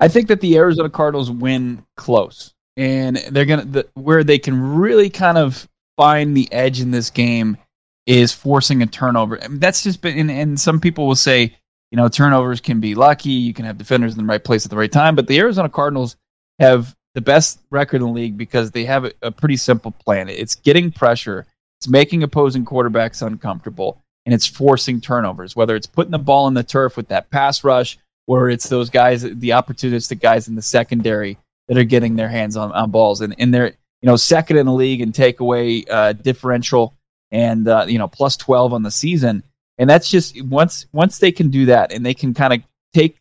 I 0.00 0.08
think 0.08 0.28
that 0.28 0.40
the 0.40 0.56
Arizona 0.56 0.90
Cardinals 0.90 1.30
win 1.30 1.84
close, 1.96 2.54
and 2.78 3.16
they're 3.16 3.44
gonna 3.44 3.64
the, 3.64 3.88
where 3.94 4.24
they 4.24 4.38
can 4.38 4.76
really 4.76 5.10
kind 5.10 5.36
of 5.36 5.68
find 5.96 6.34
the 6.36 6.50
edge 6.52 6.80
in 6.80 6.92
this 6.92 7.10
game 7.10 7.58
is 8.06 8.32
forcing 8.32 8.80
a 8.82 8.86
turnover. 8.86 9.42
I 9.42 9.48
mean, 9.48 9.58
that's 9.58 9.82
just 9.82 10.00
been, 10.00 10.16
and, 10.16 10.30
and 10.30 10.58
some 10.58 10.80
people 10.80 11.06
will 11.06 11.16
say, 11.16 11.54
you 11.90 11.96
know, 11.96 12.08
turnovers 12.08 12.60
can 12.60 12.80
be 12.80 12.94
lucky. 12.94 13.30
You 13.30 13.52
can 13.52 13.64
have 13.64 13.76
defenders 13.76 14.12
in 14.14 14.18
the 14.18 14.30
right 14.30 14.42
place 14.42 14.64
at 14.64 14.70
the 14.70 14.76
right 14.76 14.90
time, 14.90 15.16
but 15.16 15.26
the 15.26 15.38
Arizona 15.38 15.68
Cardinals 15.68 16.16
have 16.60 16.94
the 17.14 17.20
best 17.20 17.60
record 17.70 18.00
in 18.00 18.06
the 18.06 18.12
league 18.12 18.38
because 18.38 18.70
they 18.70 18.84
have 18.84 19.04
a, 19.04 19.12
a 19.22 19.30
pretty 19.32 19.56
simple 19.56 19.90
plan. 19.90 20.28
It's 20.28 20.54
getting 20.54 20.92
pressure, 20.92 21.46
it's 21.80 21.88
making 21.88 22.22
opposing 22.22 22.64
quarterbacks 22.64 23.26
uncomfortable, 23.26 24.00
and 24.24 24.34
it's 24.34 24.46
forcing 24.46 25.00
turnovers. 25.00 25.56
Whether 25.56 25.74
it's 25.74 25.86
putting 25.86 26.12
the 26.12 26.18
ball 26.18 26.46
in 26.46 26.54
the 26.54 26.62
turf 26.62 26.96
with 26.96 27.08
that 27.08 27.28
pass 27.30 27.64
rush, 27.64 27.98
or 28.28 28.50
it's 28.50 28.68
those 28.68 28.88
guys, 28.88 29.22
the 29.22 29.50
opportunistic 29.50 30.20
guys 30.20 30.46
in 30.46 30.54
the 30.54 30.62
secondary 30.62 31.38
that 31.68 31.78
are 31.78 31.84
getting 31.84 32.16
their 32.16 32.28
hands 32.28 32.56
on, 32.56 32.72
on 32.72 32.90
balls, 32.90 33.20
and, 33.20 33.34
and 33.38 33.52
they're 33.52 33.68
you 34.02 34.06
know 34.06 34.16
second 34.16 34.56
in 34.56 34.66
the 34.66 34.72
league 34.72 35.00
and 35.00 35.12
takeaway 35.12 35.84
uh, 35.88 36.12
differential, 36.12 36.94
and 37.30 37.68
uh, 37.68 37.86
you 37.88 37.98
know 37.98 38.08
plus 38.08 38.36
twelve 38.36 38.72
on 38.72 38.82
the 38.82 38.90
season. 38.90 39.42
And 39.80 39.88
that's 39.88 40.10
just 40.10 40.42
once 40.42 40.86
once 40.92 41.18
they 41.18 41.30
can 41.30 41.50
do 41.50 41.66
that, 41.66 41.92
and 41.92 42.04
they 42.04 42.14
can 42.14 42.34
kind 42.34 42.52
of 42.52 42.60
take 42.92 43.18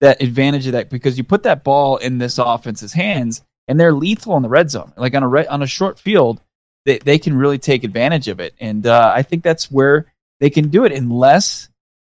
that 0.00 0.22
advantage 0.22 0.66
of 0.66 0.72
that 0.72 0.90
because 0.90 1.16
you 1.16 1.24
put 1.24 1.44
that 1.44 1.64
ball 1.64 1.96
in 1.96 2.18
this 2.18 2.38
offense's 2.38 2.92
hands 2.92 3.42
and 3.68 3.78
they're 3.80 3.92
lethal 3.92 4.36
in 4.36 4.42
the 4.42 4.48
red 4.48 4.70
zone. 4.70 4.92
Like 4.96 5.14
on 5.14 5.22
a 5.22 5.28
re- 5.28 5.46
on 5.46 5.62
a 5.62 5.66
short 5.66 5.98
field, 5.98 6.40
they 6.84 6.98
they 6.98 7.18
can 7.18 7.36
really 7.36 7.58
take 7.58 7.84
advantage 7.84 8.28
of 8.28 8.40
it, 8.40 8.54
and 8.60 8.86
uh, 8.86 9.12
I 9.14 9.22
think 9.22 9.42
that's 9.42 9.70
where 9.70 10.12
they 10.40 10.50
can 10.50 10.68
do 10.68 10.84
it 10.84 10.92
unless 10.92 11.68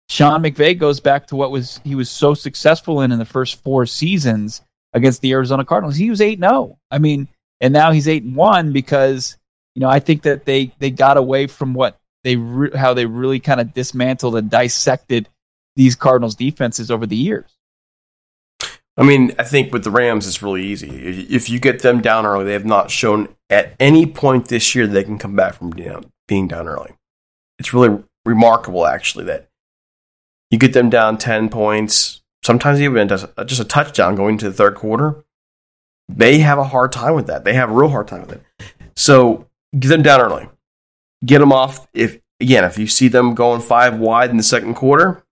Sean 0.09 0.41
McVay 0.41 0.77
goes 0.77 0.99
back 0.99 1.27
to 1.27 1.35
what 1.35 1.51
was 1.51 1.79
he 1.83 1.95
was 1.95 2.09
so 2.09 2.33
successful 2.33 3.01
in 3.01 3.11
in 3.11 3.19
the 3.19 3.25
first 3.25 3.61
four 3.63 3.85
seasons 3.85 4.61
against 4.95 5.21
the 5.21 5.31
Arizona 5.33 5.63
Cardinals. 5.63 5.95
He 5.95 6.09
was 6.09 6.21
eight 6.21 6.39
zero. 6.39 6.51
Oh. 6.51 6.77
I 6.89 6.97
mean, 6.97 7.27
and 7.61 7.71
now 7.71 7.91
he's 7.91 8.07
eight 8.07 8.23
and 8.23 8.35
one 8.35 8.73
because 8.73 9.37
you 9.75 9.81
know 9.81 9.89
I 9.89 9.99
think 9.99 10.23
that 10.23 10.45
they 10.45 10.71
they 10.79 10.89
got 10.89 11.17
away 11.17 11.45
from 11.45 11.75
what 11.75 11.99
they 12.23 12.37
re- 12.37 12.75
how 12.75 12.95
they 12.95 13.05
really 13.05 13.39
kind 13.39 13.61
of 13.61 13.73
dismantled 13.73 14.35
and 14.35 14.49
dissected 14.49 15.29
these 15.75 15.95
Cardinals 15.95 16.35
defenses 16.35 16.89
over 16.89 17.05
the 17.05 17.15
years. 17.15 17.45
I 18.97 19.03
mean, 19.03 19.35
I 19.37 19.43
think 19.43 19.73
with 19.73 19.83
the 19.83 19.91
Rams, 19.91 20.25
it's 20.25 20.41
really 20.41 20.63
easy. 20.63 20.89
If 21.29 21.49
you 21.49 21.59
get 21.59 21.81
them 21.81 21.99
down 22.01 22.25
early, 22.25 22.45
they 22.45 22.53
have 22.53 22.65
not 22.65 22.89
shown 22.89 23.27
at 23.49 23.75
any 23.77 24.05
point 24.05 24.47
this 24.47 24.73
year 24.73 24.87
they 24.87 25.03
can 25.03 25.17
come 25.17 25.35
back 25.35 25.55
from 25.55 25.71
down, 25.71 26.11
being 26.29 26.47
down 26.47 26.67
early. 26.69 26.93
It's 27.59 27.73
really 27.73 28.01
remarkable, 28.23 28.87
actually, 28.87 29.25
that 29.25 29.49
you 30.49 30.57
get 30.57 30.71
them 30.71 30.89
down 30.89 31.17
10 31.17 31.49
points, 31.49 32.21
sometimes 32.45 32.79
even 32.79 33.07
just 33.07 33.27
a 33.37 33.65
touchdown 33.65 34.15
going 34.15 34.37
to 34.37 34.49
the 34.49 34.55
third 34.55 34.75
quarter. 34.75 35.23
They 36.07 36.37
have 36.39 36.59
a 36.59 36.63
hard 36.63 36.91
time 36.91 37.15
with 37.15 37.25
that. 37.27 37.43
They 37.43 37.53
have 37.53 37.71
a 37.71 37.73
real 37.73 37.89
hard 37.89 38.07
time 38.07 38.21
with 38.21 38.33
it. 38.33 38.43
So 38.95 39.47
get 39.77 39.87
them 39.87 40.03
down 40.03 40.21
early. 40.21 40.47
Get 41.25 41.39
them 41.39 41.51
off. 41.51 41.87
If 41.93 42.19
again, 42.39 42.63
if 42.63 42.77
you 42.77 42.85
see 42.85 43.07
them 43.07 43.33
going 43.33 43.61
five 43.61 43.97
wide 43.97 44.29
in 44.29 44.37
the 44.37 44.43
second 44.43 44.75
quarter, 44.75 45.23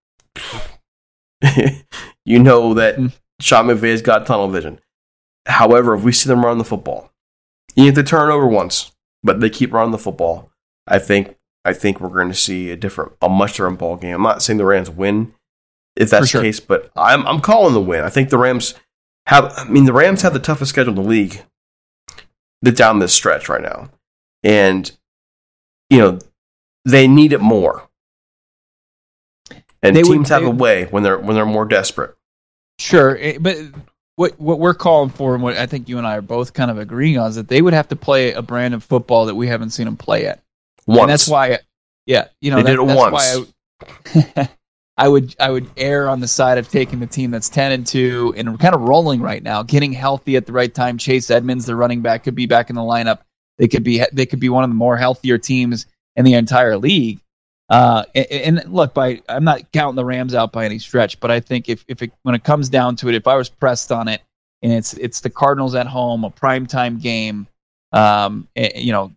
you 2.26 2.40
know 2.40 2.74
that 2.74 2.96
hmm. 2.96 3.08
Sean 3.40 3.68
McVay's 3.68 4.02
got 4.02 4.26
tunnel 4.26 4.50
vision. 4.50 4.80
However, 5.46 5.94
if 5.94 6.04
we 6.04 6.12
see 6.12 6.28
them 6.28 6.44
run 6.44 6.58
the 6.58 6.64
football, 6.64 7.12
you 7.76 7.86
have 7.86 7.96
to 7.96 8.04
turn 8.04 8.32
over 8.32 8.48
once, 8.48 8.92
but 9.22 9.40
they 9.40 9.50
keep 9.50 9.74
running 9.74 9.92
the 9.92 9.98
football. 10.00 10.50
I 10.88 10.98
think 10.98 11.36
I 11.64 11.74
think 11.74 12.00
we're 12.00 12.10
going 12.10 12.30
to 12.30 12.34
see 12.34 12.72
a 12.72 12.76
different, 12.76 13.14
a 13.22 13.30
much 13.30 13.52
different 13.52 13.78
ball 13.78 13.98
game. 13.98 14.16
I'm 14.16 14.24
not 14.24 14.42
saying 14.42 14.58
the 14.58 14.66
Rams 14.66 14.90
win 14.90 15.34
if 15.96 16.10
that's 16.10 16.30
sure. 16.30 16.42
the 16.42 16.48
case, 16.48 16.60
but 16.60 16.92
I'm 16.96 17.26
I'm 17.28 17.40
calling 17.40 17.74
the 17.74 17.82
win. 17.82 18.04
I 18.04 18.10
think 18.10 18.30
the 18.30 18.38
Rams 18.38 18.74
have. 19.28 19.54
I 19.58 19.66
mean, 19.66 19.86
the 19.86 19.94
Rams 19.94 20.22
have 20.22 20.34
the 20.34 20.40
toughest 20.40 20.70
schedule 20.70 20.92
in 20.92 21.02
the 21.04 21.10
league. 21.10 21.44
Down 22.64 23.00
this 23.00 23.14
stretch 23.14 23.50
right 23.50 23.62
now, 23.62 23.90
and 24.42 24.90
you 25.90 25.98
know 25.98 26.20
they 26.86 27.10
need 27.10 27.34
it 27.34 27.42
more. 27.42 27.90
And 29.82 29.94
they 29.98 30.02
teams 30.02 30.18
would, 30.18 30.28
have 30.30 30.46
a 30.46 30.50
way 30.50 30.86
when 30.86 31.04
they're 31.04 31.20
when 31.20 31.36
they're 31.36 31.46
more 31.46 31.66
desperate. 31.66 32.16
Sure, 32.80 33.18
eh, 33.20 33.38
but 33.40 33.58
what 34.16 34.40
what 34.40 34.60
we're 34.60 34.74
calling 34.74 35.10
for, 35.10 35.34
and 35.34 35.44
what 35.44 35.58
I 35.58 35.66
think 35.66 35.90
you 35.90 35.98
and 35.98 36.08
I 36.08 36.16
are 36.16 36.22
both 36.22 36.54
kind 36.54 36.72
of 36.72 36.78
agreeing 36.78 37.18
on, 37.18 37.30
is 37.30 37.36
that 37.36 37.48
they 37.48 37.62
would 37.62 37.74
have 37.74 37.90
to 37.90 37.96
play 37.96 38.32
a 38.32 38.42
brand 38.42 38.74
of 38.74 38.84
football 38.84 39.26
that 39.26 39.36
we 39.36 39.48
haven't 39.48 39.72
seen 39.72 39.86
them 39.86 39.98
play 39.98 40.24
yet. 40.24 40.42
Once. 40.86 41.02
And 41.02 41.10
that's 41.10 41.28
why, 41.28 41.60
yeah, 42.06 42.28
you 42.42 42.52
know, 42.52 42.58
they 42.58 42.64
that, 42.64 42.78
did 42.78 42.80
it 42.80 42.96
once. 42.96 43.38
I, 44.36 44.50
I 44.96 45.08
would 45.08 45.36
I 45.40 45.50
would 45.50 45.70
err 45.76 46.08
on 46.08 46.20
the 46.20 46.28
side 46.28 46.58
of 46.58 46.70
taking 46.70 47.00
the 47.00 47.08
team 47.08 47.32
that's 47.32 47.50
ten 47.50 47.72
and 47.72 47.86
two 47.86 48.34
and 48.38 48.60
kind 48.60 48.76
of 48.76 48.82
rolling 48.82 49.22
right 49.22 49.42
now, 49.42 49.64
getting 49.64 49.92
healthy 49.92 50.36
at 50.36 50.46
the 50.46 50.54
right 50.54 50.74
time. 50.74 50.98
Chase 50.98 51.32
Edmonds, 51.32 51.66
the 51.66 51.76
running 51.76 52.02
back, 52.02 52.24
could 52.24 52.36
be 52.36 52.46
back 52.46 52.70
in 52.70 52.76
the 52.76 52.82
lineup. 52.82 53.20
They 53.58 53.68
could 53.68 53.84
be 53.84 54.04
they 54.14 54.26
could 54.26 54.40
be 54.40 54.50
one 54.50 54.64
of 54.64 54.70
the 54.70 54.76
more 54.76 54.98
healthier 54.98 55.38
teams 55.38 55.88
in 56.16 56.26
the 56.26 56.36
entire 56.36 56.78
league. 56.78 57.20
Uh, 57.70 58.04
and, 58.14 58.60
and, 58.60 58.74
look, 58.74 58.94
by 58.94 59.22
I'm 59.28 59.44
not 59.44 59.72
counting 59.72 59.96
the 59.96 60.06
Rams 60.06 60.36
out 60.36 60.52
by 60.52 60.66
any 60.66 60.78
stretch, 60.78 61.20
but 61.20 61.32
I 61.32 61.40
think 61.40 61.70
if 61.70 61.84
if 61.88 62.04
it, 62.04 62.12
when 62.22 62.36
it 62.36 62.44
comes 62.44 62.70
down 62.70 62.96
to 62.98 63.10
it, 63.10 63.16
if 63.16 63.28
I 63.28 63.36
was 63.36 63.50
pressed 63.50 63.92
on 63.92 64.08
it, 64.08 64.22
and 64.62 64.72
it's 64.72 64.94
it's 64.94 65.22
the 65.22 65.30
Cardinals 65.32 65.74
at 65.74 65.88
home, 65.88 66.24
a 66.24 66.30
primetime 66.30 67.02
game, 67.02 67.48
um, 67.94 68.48
you 68.56 68.92
know, 68.92 69.12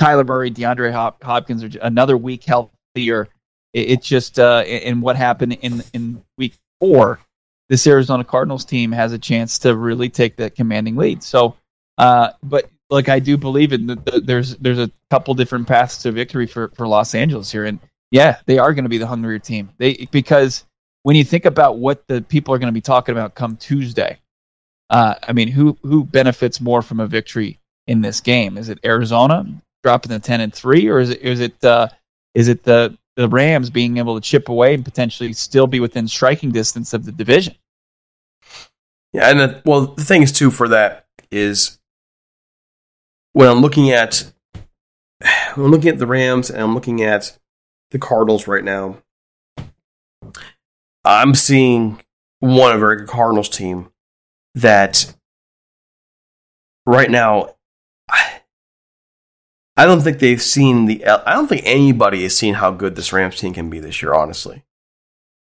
Kyler 0.00 0.26
Murray, 0.26 0.50
DeAndre 0.50 0.92
Hop- 0.92 1.22
Hopkins 1.22 1.64
are 1.64 1.70
another 1.82 2.16
week 2.16 2.44
healthier. 2.44 3.28
It, 3.72 3.90
it 3.90 4.02
just 4.02 4.38
uh, 4.38 4.60
and 4.60 5.02
what 5.02 5.16
happened 5.16 5.54
in 5.60 5.82
in 5.92 6.22
week 6.36 6.54
four, 6.80 7.20
this 7.68 7.86
Arizona 7.86 8.24
Cardinals 8.24 8.64
team 8.64 8.92
has 8.92 9.12
a 9.12 9.18
chance 9.18 9.60
to 9.60 9.74
really 9.76 10.08
take 10.08 10.36
that 10.36 10.54
commanding 10.54 10.96
lead. 10.96 11.22
So, 11.22 11.56
uh, 11.98 12.30
but 12.42 12.70
like 12.90 13.08
I 13.08 13.18
do 13.18 13.36
believe 13.36 13.72
in 13.72 13.86
the, 13.86 13.96
the, 13.96 14.20
there's 14.20 14.56
there's 14.56 14.78
a 14.78 14.90
couple 15.10 15.34
different 15.34 15.68
paths 15.68 16.02
to 16.02 16.12
victory 16.12 16.46
for 16.46 16.68
for 16.74 16.86
Los 16.86 17.14
Angeles 17.14 17.52
here, 17.52 17.64
and 17.64 17.78
yeah, 18.10 18.38
they 18.46 18.58
are 18.58 18.72
going 18.72 18.84
to 18.84 18.90
be 18.90 18.98
the 18.98 19.06
hungrier 19.06 19.38
team. 19.38 19.70
They 19.78 20.08
because 20.10 20.64
when 21.02 21.16
you 21.16 21.24
think 21.24 21.44
about 21.44 21.78
what 21.78 22.06
the 22.06 22.22
people 22.22 22.54
are 22.54 22.58
going 22.58 22.72
to 22.72 22.72
be 22.72 22.80
talking 22.80 23.12
about 23.12 23.34
come 23.34 23.56
Tuesday, 23.56 24.18
uh, 24.90 25.14
I 25.22 25.32
mean, 25.32 25.48
who 25.48 25.76
who 25.82 26.04
benefits 26.04 26.60
more 26.60 26.82
from 26.82 27.00
a 27.00 27.06
victory 27.06 27.58
in 27.86 28.00
this 28.00 28.20
game? 28.20 28.56
Is 28.56 28.68
it 28.68 28.78
Arizona 28.84 29.46
dropping 29.82 30.10
the 30.10 30.18
ten 30.18 30.40
and 30.40 30.54
three, 30.54 30.88
or 30.88 30.98
is 30.98 31.10
it 31.10 31.20
is 31.20 31.40
it 31.40 31.64
uh, 31.64 31.88
is 32.34 32.48
it 32.48 32.62
the 32.64 32.96
the 33.18 33.28
Rams 33.28 33.68
being 33.68 33.96
able 33.96 34.14
to 34.14 34.20
chip 34.20 34.48
away 34.48 34.74
and 34.74 34.84
potentially 34.84 35.32
still 35.32 35.66
be 35.66 35.80
within 35.80 36.06
striking 36.06 36.52
distance 36.52 36.94
of 36.94 37.04
the 37.04 37.10
division? 37.10 37.56
Yeah, 39.12 39.28
and 39.28 39.40
the, 39.40 39.62
well, 39.64 39.86
the 39.88 40.04
thing 40.04 40.22
is 40.22 40.30
too 40.30 40.52
for 40.52 40.68
that 40.68 41.06
is 41.32 41.80
when 43.32 43.48
I'm 43.48 43.58
looking 43.58 43.90
at 43.90 44.32
when 45.54 45.66
I'm 45.66 45.72
looking 45.72 45.88
at 45.88 45.98
the 45.98 46.06
Rams 46.06 46.48
and 46.48 46.62
I'm 46.62 46.74
looking 46.74 47.02
at 47.02 47.36
the 47.90 47.98
Cardinals 47.98 48.46
right 48.46 48.62
now, 48.62 48.98
I'm 51.04 51.34
seeing 51.34 52.00
one 52.38 52.72
a 52.72 52.78
very 52.78 53.04
Cardinals 53.04 53.48
team 53.48 53.90
that 54.54 55.12
right 56.86 57.10
now 57.10 57.56
I 59.78 59.86
don't 59.86 60.00
think 60.00 60.18
they've 60.18 60.42
seen 60.42 60.86
the 60.86 61.06
I 61.06 61.34
don't 61.34 61.46
think 61.46 61.62
anybody 61.64 62.24
has 62.24 62.36
seen 62.36 62.54
how 62.54 62.72
good 62.72 62.96
this 62.96 63.12
Rams 63.12 63.38
team 63.38 63.54
can 63.54 63.70
be 63.70 63.78
this 63.78 64.02
year 64.02 64.12
honestly. 64.12 64.64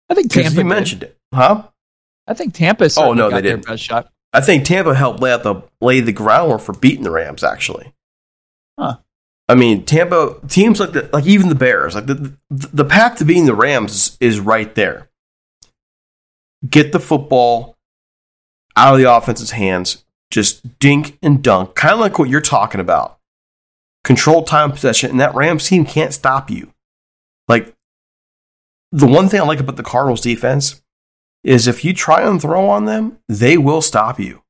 I 0.09 0.15
think 0.15 0.31
Tampa 0.31 0.59
you 0.59 0.65
mentioned 0.65 1.03
it. 1.03 1.19
Huh? 1.35 1.65
I 2.29 2.35
think 2.35 2.55
Tampa 2.55 2.89
oh, 2.99 3.15
no, 3.15 3.31
they 3.31 3.43
didn't. 3.43 3.67
best 3.67 3.83
shot. 3.83 4.13
I 4.33 4.41
think 4.41 4.65
Tampa 4.65 4.95
helped 4.95 5.21
lay 5.21 5.33
out 5.33 5.43
the 5.43 5.63
lay 5.81 5.99
the 5.99 6.13
groundwork 6.13 6.61
for 6.61 6.73
beating 6.73 7.03
the 7.03 7.11
Rams 7.11 7.43
actually. 7.43 7.93
Huh. 8.79 8.99
I 9.49 9.57
mean, 9.57 9.85
Tampa 9.85 10.37
teams 10.47 10.79
like 10.79 10.93
the, 10.93 11.11
like 11.13 11.27
even 11.27 11.49
the 11.49 11.57
Bears, 11.57 11.97
like 11.97 12.07
the, 12.07 12.15
the 12.49 12.69
the 12.73 12.85
path 12.85 13.19
to 13.19 13.25
beating 13.25 13.47
the 13.47 13.57
Rams 13.57 13.93
is, 13.93 14.17
is 14.21 14.41
right 14.41 14.73
there. 14.77 15.11
Get 16.71 16.93
the 16.93 17.01
football 17.01 17.77
out 18.77 18.95
of 18.95 19.01
the 19.01 19.13
offense's 19.13 19.51
hands, 19.51 20.05
just 20.31 20.79
dink 20.79 21.19
and 21.23 21.43
dunk, 21.43 21.75
kind 21.75 21.95
of 21.95 21.99
like 21.99 22.21
what 22.21 22.29
you're 22.29 22.41
talking 22.41 22.81
about. 22.81 23.19
Control 24.05 24.43
time 24.43 24.73
possession, 24.73 25.11
and 25.11 25.21
that 25.21 25.35
Rams 25.35 25.69
team 25.69 25.85
can't 25.85 26.13
stop 26.13 26.51
you. 26.51 26.73
Like 27.49 27.75
the 28.91 29.07
one 29.07 29.29
thing 29.29 29.41
I 29.41 29.45
like 29.45 29.61
about 29.61 29.77
the 29.77 29.83
Cardinals 29.83 30.21
defense 30.21 30.83
is 31.45 31.67
if 31.67 31.85
you 31.85 31.93
try 31.93 32.23
and 32.23 32.41
throw 32.41 32.69
on 32.69 32.85
them, 32.85 33.19
they 33.29 33.57
will 33.57 33.81
stop 33.81 34.21
you. 34.21 34.43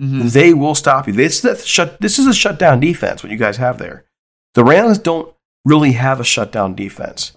Mm-hmm. 0.00 0.28
They 0.28 0.54
will 0.54 0.74
stop 0.74 1.06
you. 1.06 1.12
This, 1.12 1.40
this, 1.40 1.64
shut, 1.64 2.00
this 2.00 2.18
is 2.18 2.26
a 2.26 2.34
shutdown 2.34 2.80
defense, 2.80 3.22
what 3.22 3.32
you 3.32 3.38
guys 3.38 3.56
have 3.56 3.78
there. 3.78 4.04
The 4.54 4.64
Rams 4.64 4.98
don't 4.98 5.34
really 5.64 5.92
have 5.92 6.20
a 6.20 6.24
shutdown 6.24 6.74
defense. 6.74 7.32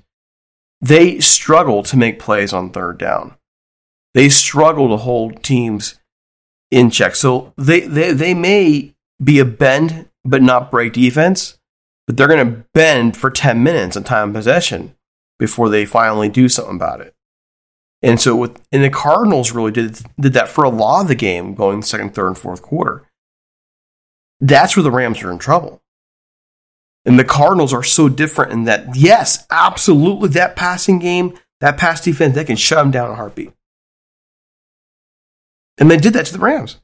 They 0.79 1.19
struggle 1.19 1.83
to 1.83 1.97
make 1.97 2.19
plays 2.19 2.53
on 2.53 2.69
third 2.69 2.97
down. 2.97 3.35
They 4.13 4.29
struggle 4.29 4.89
to 4.89 4.97
hold 4.97 5.43
teams 5.43 5.99
in 6.69 6.91
check. 6.91 7.15
So 7.15 7.53
they, 7.57 7.81
they, 7.81 8.13
they 8.13 8.33
may 8.33 8.93
be 9.23 9.39
a 9.39 9.45
bend 9.45 10.09
but 10.23 10.41
not 10.41 10.71
break 10.71 10.93
defense, 10.93 11.57
but 12.07 12.17
they're 12.17 12.27
going 12.27 12.45
to 12.45 12.63
bend 12.73 13.17
for 13.17 13.29
10 13.29 13.63
minutes 13.63 13.95
in 13.95 14.03
time 14.03 14.33
possession 14.33 14.95
before 15.39 15.69
they 15.69 15.85
finally 15.85 16.29
do 16.29 16.47
something 16.47 16.75
about 16.75 17.01
it. 17.01 17.15
And 18.03 18.19
so 18.19 18.35
with 18.35 18.59
and 18.71 18.83
the 18.83 18.89
Cardinals 18.89 19.51
really 19.51 19.71
did 19.71 20.01
did 20.19 20.33
that 20.33 20.49
for 20.49 20.63
a 20.63 20.69
lot 20.69 21.01
of 21.01 21.07
the 21.07 21.15
game 21.15 21.53
going 21.53 21.83
second, 21.83 22.15
third, 22.15 22.27
and 22.27 22.37
fourth 22.37 22.61
quarter. 22.61 23.07
That's 24.39 24.75
where 24.75 24.83
the 24.83 24.91
Rams 24.91 25.21
are 25.21 25.31
in 25.31 25.37
trouble. 25.37 25.81
And 27.05 27.17
the 27.17 27.23
Cardinals 27.23 27.73
are 27.73 27.83
so 27.83 28.09
different 28.09 28.51
in 28.51 28.63
that, 28.65 28.95
yes, 28.95 29.45
absolutely, 29.49 30.29
that 30.29 30.55
passing 30.55 30.99
game, 30.99 31.37
that 31.59 31.77
pass 31.77 32.01
defense, 32.01 32.35
they 32.35 32.43
can 32.43 32.55
shut 32.55 32.77
them 32.77 32.91
down 32.91 33.07
in 33.07 33.13
a 33.13 33.15
heartbeat. 33.15 33.53
And 35.79 35.89
they 35.89 35.97
did 35.97 36.13
that 36.13 36.27
to 36.27 36.33
the 36.33 36.39
Rams. 36.39 36.79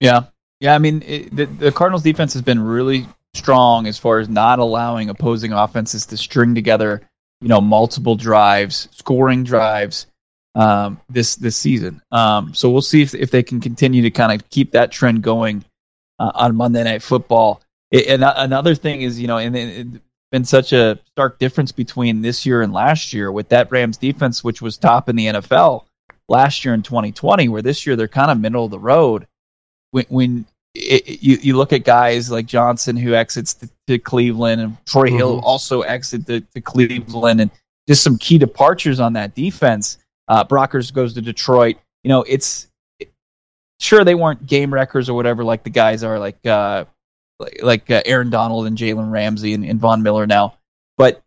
Yeah. 0.00 0.26
Yeah. 0.60 0.74
I 0.74 0.78
mean, 0.78 1.02
it, 1.06 1.34
the, 1.34 1.46
the 1.46 1.72
Cardinals 1.72 2.02
defense 2.02 2.32
has 2.34 2.42
been 2.42 2.60
really 2.60 3.06
strong 3.34 3.86
as 3.86 3.98
far 3.98 4.18
as 4.18 4.28
not 4.28 4.58
allowing 4.58 5.08
opposing 5.08 5.52
offenses 5.52 6.06
to 6.06 6.16
string 6.16 6.54
together, 6.54 7.02
you 7.40 7.48
know, 7.48 7.60
multiple 7.60 8.16
drives, 8.16 8.88
scoring 8.92 9.44
drives 9.44 10.06
um, 10.54 11.00
this 11.08 11.36
this 11.36 11.56
season. 11.56 12.02
Um, 12.10 12.54
so 12.54 12.70
we'll 12.70 12.82
see 12.82 13.02
if 13.02 13.14
if 13.14 13.30
they 13.30 13.42
can 13.42 13.60
continue 13.60 14.02
to 14.02 14.10
kind 14.10 14.32
of 14.32 14.48
keep 14.50 14.72
that 14.72 14.92
trend 14.92 15.22
going 15.22 15.64
uh, 16.18 16.32
on 16.34 16.56
Monday 16.56 16.82
Night 16.84 17.02
Football. 17.02 17.62
It, 17.90 18.06
and 18.06 18.24
another 18.24 18.74
thing 18.74 19.02
is, 19.02 19.20
you 19.20 19.26
know, 19.26 19.38
and 19.38 19.56
it's 19.56 19.98
been 20.30 20.44
such 20.44 20.72
a 20.72 20.98
stark 21.06 21.38
difference 21.38 21.72
between 21.72 22.22
this 22.22 22.46
year 22.46 22.62
and 22.62 22.72
last 22.72 23.12
year 23.12 23.32
with 23.32 23.48
that 23.48 23.70
Rams 23.70 23.96
defense, 23.96 24.44
which 24.44 24.62
was 24.62 24.76
top 24.76 25.08
in 25.08 25.16
the 25.16 25.26
NFL 25.26 25.84
last 26.28 26.64
year 26.64 26.74
in 26.74 26.82
2020, 26.82 27.48
where 27.48 27.62
this 27.62 27.86
year 27.86 27.96
they're 27.96 28.08
kind 28.08 28.30
of 28.30 28.38
middle 28.38 28.64
of 28.64 28.70
the 28.70 28.78
road. 28.78 29.26
When, 29.92 30.04
when 30.08 30.46
it, 30.74 31.22
you, 31.22 31.38
you 31.40 31.56
look 31.56 31.72
at 31.72 31.84
guys 31.84 32.30
like 32.30 32.46
Johnson 32.46 32.96
who 32.96 33.14
exits 33.14 33.54
to, 33.54 33.68
to 33.88 33.98
Cleveland 33.98 34.60
and 34.60 34.76
Troy 34.86 35.08
mm-hmm. 35.08 35.16
Hill 35.16 35.40
also 35.40 35.82
exit 35.82 36.26
to, 36.26 36.40
to, 36.40 36.60
Cleveland 36.60 37.40
and 37.40 37.50
just 37.88 38.02
some 38.02 38.18
key 38.18 38.38
departures 38.38 39.00
on 39.00 39.14
that 39.14 39.34
defense. 39.34 39.98
Uh, 40.28 40.44
Brockers 40.44 40.92
goes 40.92 41.14
to 41.14 41.20
Detroit. 41.20 41.76
You 42.04 42.08
know, 42.08 42.22
it's 42.22 42.68
sure 43.80 44.04
they 44.04 44.14
weren't 44.14 44.46
game 44.46 44.72
wreckers 44.72 45.08
or 45.08 45.14
whatever 45.14 45.42
like 45.42 45.64
the 45.64 45.70
guys 45.70 46.04
are 46.04 46.18
like 46.18 46.44
uh, 46.46 46.84
like, 47.40 47.60
like 47.62 47.90
uh, 47.90 48.02
Aaron 48.04 48.30
Donald 48.30 48.66
and 48.66 48.76
Jalen 48.76 49.10
Ramsey 49.10 49.54
and, 49.54 49.64
and 49.64 49.80
Von 49.80 50.02
Miller 50.02 50.26
now. 50.26 50.58
But 50.96 51.22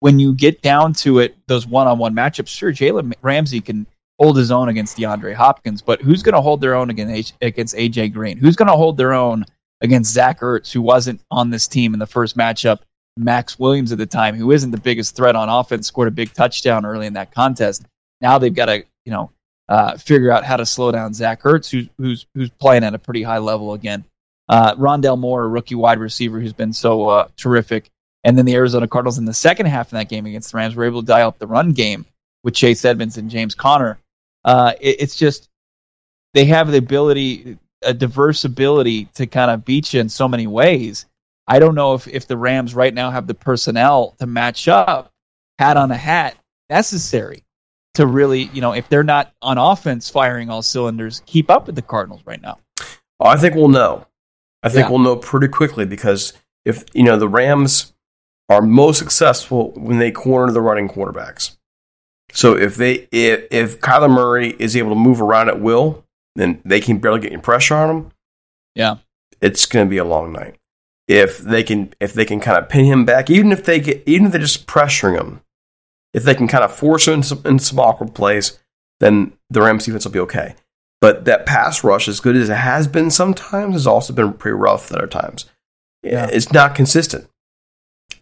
when 0.00 0.18
you 0.18 0.34
get 0.34 0.62
down 0.62 0.94
to 0.94 1.20
it, 1.20 1.36
those 1.46 1.66
one-on-one 1.66 2.14
matchups, 2.14 2.48
sure, 2.48 2.72
Jalen 2.72 3.14
Ramsey 3.22 3.60
can 3.60 3.86
hold 4.18 4.36
his 4.36 4.50
own 4.50 4.68
against 4.68 4.96
DeAndre 4.96 5.34
Hopkins, 5.34 5.82
but 5.82 6.00
who's 6.00 6.22
going 6.22 6.34
to 6.34 6.40
hold 6.40 6.60
their 6.60 6.74
own 6.74 6.90
against 6.90 7.34
against 7.42 7.74
AJ 7.74 8.12
Green? 8.12 8.38
Who's 8.38 8.56
going 8.56 8.68
to 8.68 8.76
hold 8.76 8.96
their 8.96 9.12
own 9.12 9.44
against 9.80 10.12
Zach 10.12 10.40
Ertz, 10.40 10.72
who 10.72 10.82
wasn't 10.82 11.20
on 11.30 11.50
this 11.50 11.68
team 11.68 11.92
in 11.94 12.00
the 12.00 12.06
first 12.06 12.36
matchup? 12.36 12.80
Maxx 13.18 13.58
Williams 13.58 13.92
at 13.92 13.98
the 13.98 14.06
time, 14.06 14.34
who 14.34 14.52
isn't 14.52 14.70
the 14.70 14.80
biggest 14.80 15.16
threat 15.16 15.36
on 15.36 15.48
offense, 15.48 15.86
scored 15.86 16.08
a 16.08 16.10
big 16.10 16.32
touchdown 16.34 16.84
early 16.84 17.06
in 17.06 17.14
that 17.14 17.32
contest. 17.32 17.86
Now 18.20 18.38
they've 18.38 18.54
got 18.54 18.66
to, 18.66 18.84
you 19.04 19.12
know, 19.12 19.30
uh, 19.68 19.96
figure 19.96 20.30
out 20.30 20.44
how 20.44 20.56
to 20.56 20.66
slow 20.66 20.92
down 20.92 21.14
Zach 21.14 21.42
Ertz, 21.42 21.70
who's 21.70 21.88
who's 21.98 22.26
who's 22.34 22.50
playing 22.50 22.84
at 22.84 22.94
a 22.94 22.98
pretty 22.98 23.22
high 23.22 23.38
level 23.38 23.72
again. 23.72 24.04
Uh, 24.48 24.74
Rondale 24.76 25.18
Moore, 25.18 25.44
a 25.44 25.48
rookie 25.48 25.74
wide 25.74 25.98
receiver 25.98 26.38
who's 26.40 26.52
been 26.52 26.72
so 26.72 27.08
uh, 27.08 27.28
terrific. 27.36 27.90
And 28.22 28.36
then 28.36 28.44
the 28.44 28.54
Arizona 28.54 28.88
Cardinals 28.88 29.18
in 29.18 29.24
the 29.24 29.34
second 29.34 29.66
half 29.66 29.88
of 29.88 29.92
that 29.92 30.08
game 30.08 30.26
against 30.26 30.52
the 30.52 30.58
Rams 30.58 30.74
were 30.74 30.84
able 30.84 31.00
to 31.00 31.06
dial 31.06 31.28
up 31.28 31.38
the 31.38 31.46
run 31.46 31.72
game 31.72 32.06
with 32.42 32.54
Chase 32.54 32.84
Edmonds 32.84 33.18
and 33.18 33.30
James 33.30 33.54
Conner. 33.54 33.98
Uh, 34.46 34.72
it, 34.80 34.96
it's 35.00 35.16
just 35.16 35.50
they 36.32 36.46
have 36.46 36.70
the 36.70 36.78
ability, 36.78 37.58
a 37.82 37.92
diverse 37.92 38.44
ability 38.44 39.06
to 39.14 39.26
kind 39.26 39.50
of 39.50 39.64
beat 39.64 39.92
you 39.92 40.00
in 40.00 40.08
so 40.08 40.26
many 40.26 40.46
ways. 40.46 41.04
I 41.46 41.58
don't 41.58 41.74
know 41.74 41.94
if, 41.94 42.08
if 42.08 42.26
the 42.26 42.36
Rams 42.36 42.74
right 42.74 42.94
now 42.94 43.10
have 43.10 43.26
the 43.26 43.34
personnel 43.34 44.14
to 44.18 44.26
match 44.26 44.68
up, 44.68 45.12
hat 45.58 45.76
on 45.76 45.90
a 45.90 45.96
hat, 45.96 46.36
necessary 46.70 47.44
to 47.94 48.06
really, 48.06 48.44
you 48.52 48.60
know, 48.60 48.72
if 48.72 48.88
they're 48.88 49.04
not 49.04 49.32
on 49.42 49.58
offense 49.58 50.08
firing 50.08 50.50
all 50.50 50.62
cylinders, 50.62 51.22
keep 51.26 51.50
up 51.50 51.66
with 51.66 51.74
the 51.74 51.82
Cardinals 51.82 52.22
right 52.24 52.40
now. 52.40 52.58
Oh, 53.20 53.26
I 53.26 53.36
think 53.36 53.54
we'll 53.54 53.68
know. 53.68 54.06
I 54.62 54.68
think 54.68 54.86
yeah. 54.86 54.90
we'll 54.90 54.98
know 54.98 55.16
pretty 55.16 55.48
quickly 55.48 55.84
because 55.84 56.32
if 56.64 56.84
you 56.92 57.04
know 57.04 57.16
the 57.16 57.28
Rams 57.28 57.94
are 58.48 58.62
most 58.62 58.98
successful 58.98 59.72
when 59.72 59.98
they 59.98 60.10
corner 60.10 60.52
the 60.52 60.60
running 60.60 60.88
quarterbacks. 60.88 61.56
So 62.36 62.54
if 62.54 62.76
they 62.76 63.08
if, 63.10 63.46
if 63.50 63.80
Kyler 63.80 64.10
Murray 64.10 64.54
is 64.58 64.76
able 64.76 64.90
to 64.90 64.94
move 64.94 65.22
around 65.22 65.48
at 65.48 65.60
will, 65.60 66.04
then 66.34 66.60
they 66.66 66.80
can 66.80 66.98
barely 66.98 67.20
get 67.20 67.32
any 67.32 67.40
pressure 67.40 67.74
on 67.74 67.90
him. 67.90 68.12
Yeah, 68.74 68.96
it's 69.40 69.64
going 69.64 69.86
to 69.86 69.90
be 69.90 69.96
a 69.96 70.04
long 70.04 70.32
night. 70.32 70.56
If 71.08 71.38
they 71.38 71.62
can 71.62 71.94
if 71.98 72.12
they 72.12 72.26
can 72.26 72.40
kind 72.40 72.58
of 72.58 72.68
pin 72.68 72.84
him 72.84 73.06
back, 73.06 73.30
even 73.30 73.52
if 73.52 73.64
they 73.64 73.80
get 73.80 74.02
even 74.06 74.26
if 74.26 74.32
they're 74.32 74.40
just 74.40 74.66
pressuring 74.66 75.18
him, 75.18 75.40
if 76.12 76.24
they 76.24 76.34
can 76.34 76.46
kind 76.46 76.62
of 76.62 76.74
force 76.74 77.08
him 77.08 77.14
into 77.14 77.28
some, 77.28 77.42
into 77.46 77.64
some 77.64 77.80
awkward 77.80 78.14
plays, 78.14 78.58
then 79.00 79.32
the 79.48 79.62
Rams 79.62 79.86
defense 79.86 80.04
will 80.04 80.12
be 80.12 80.20
okay. 80.20 80.56
But 81.00 81.24
that 81.24 81.46
pass 81.46 81.82
rush, 81.82 82.06
as 82.06 82.20
good 82.20 82.36
as 82.36 82.50
it 82.50 82.56
has 82.56 82.86
been 82.86 83.10
sometimes, 83.10 83.74
has 83.74 83.86
also 83.86 84.12
been 84.12 84.34
pretty 84.34 84.56
rough 84.56 84.90
at 84.92 84.98
other 84.98 85.06
times. 85.06 85.46
Yeah. 86.02 86.28
It's 86.30 86.52
not 86.52 86.74
consistent. 86.74 87.28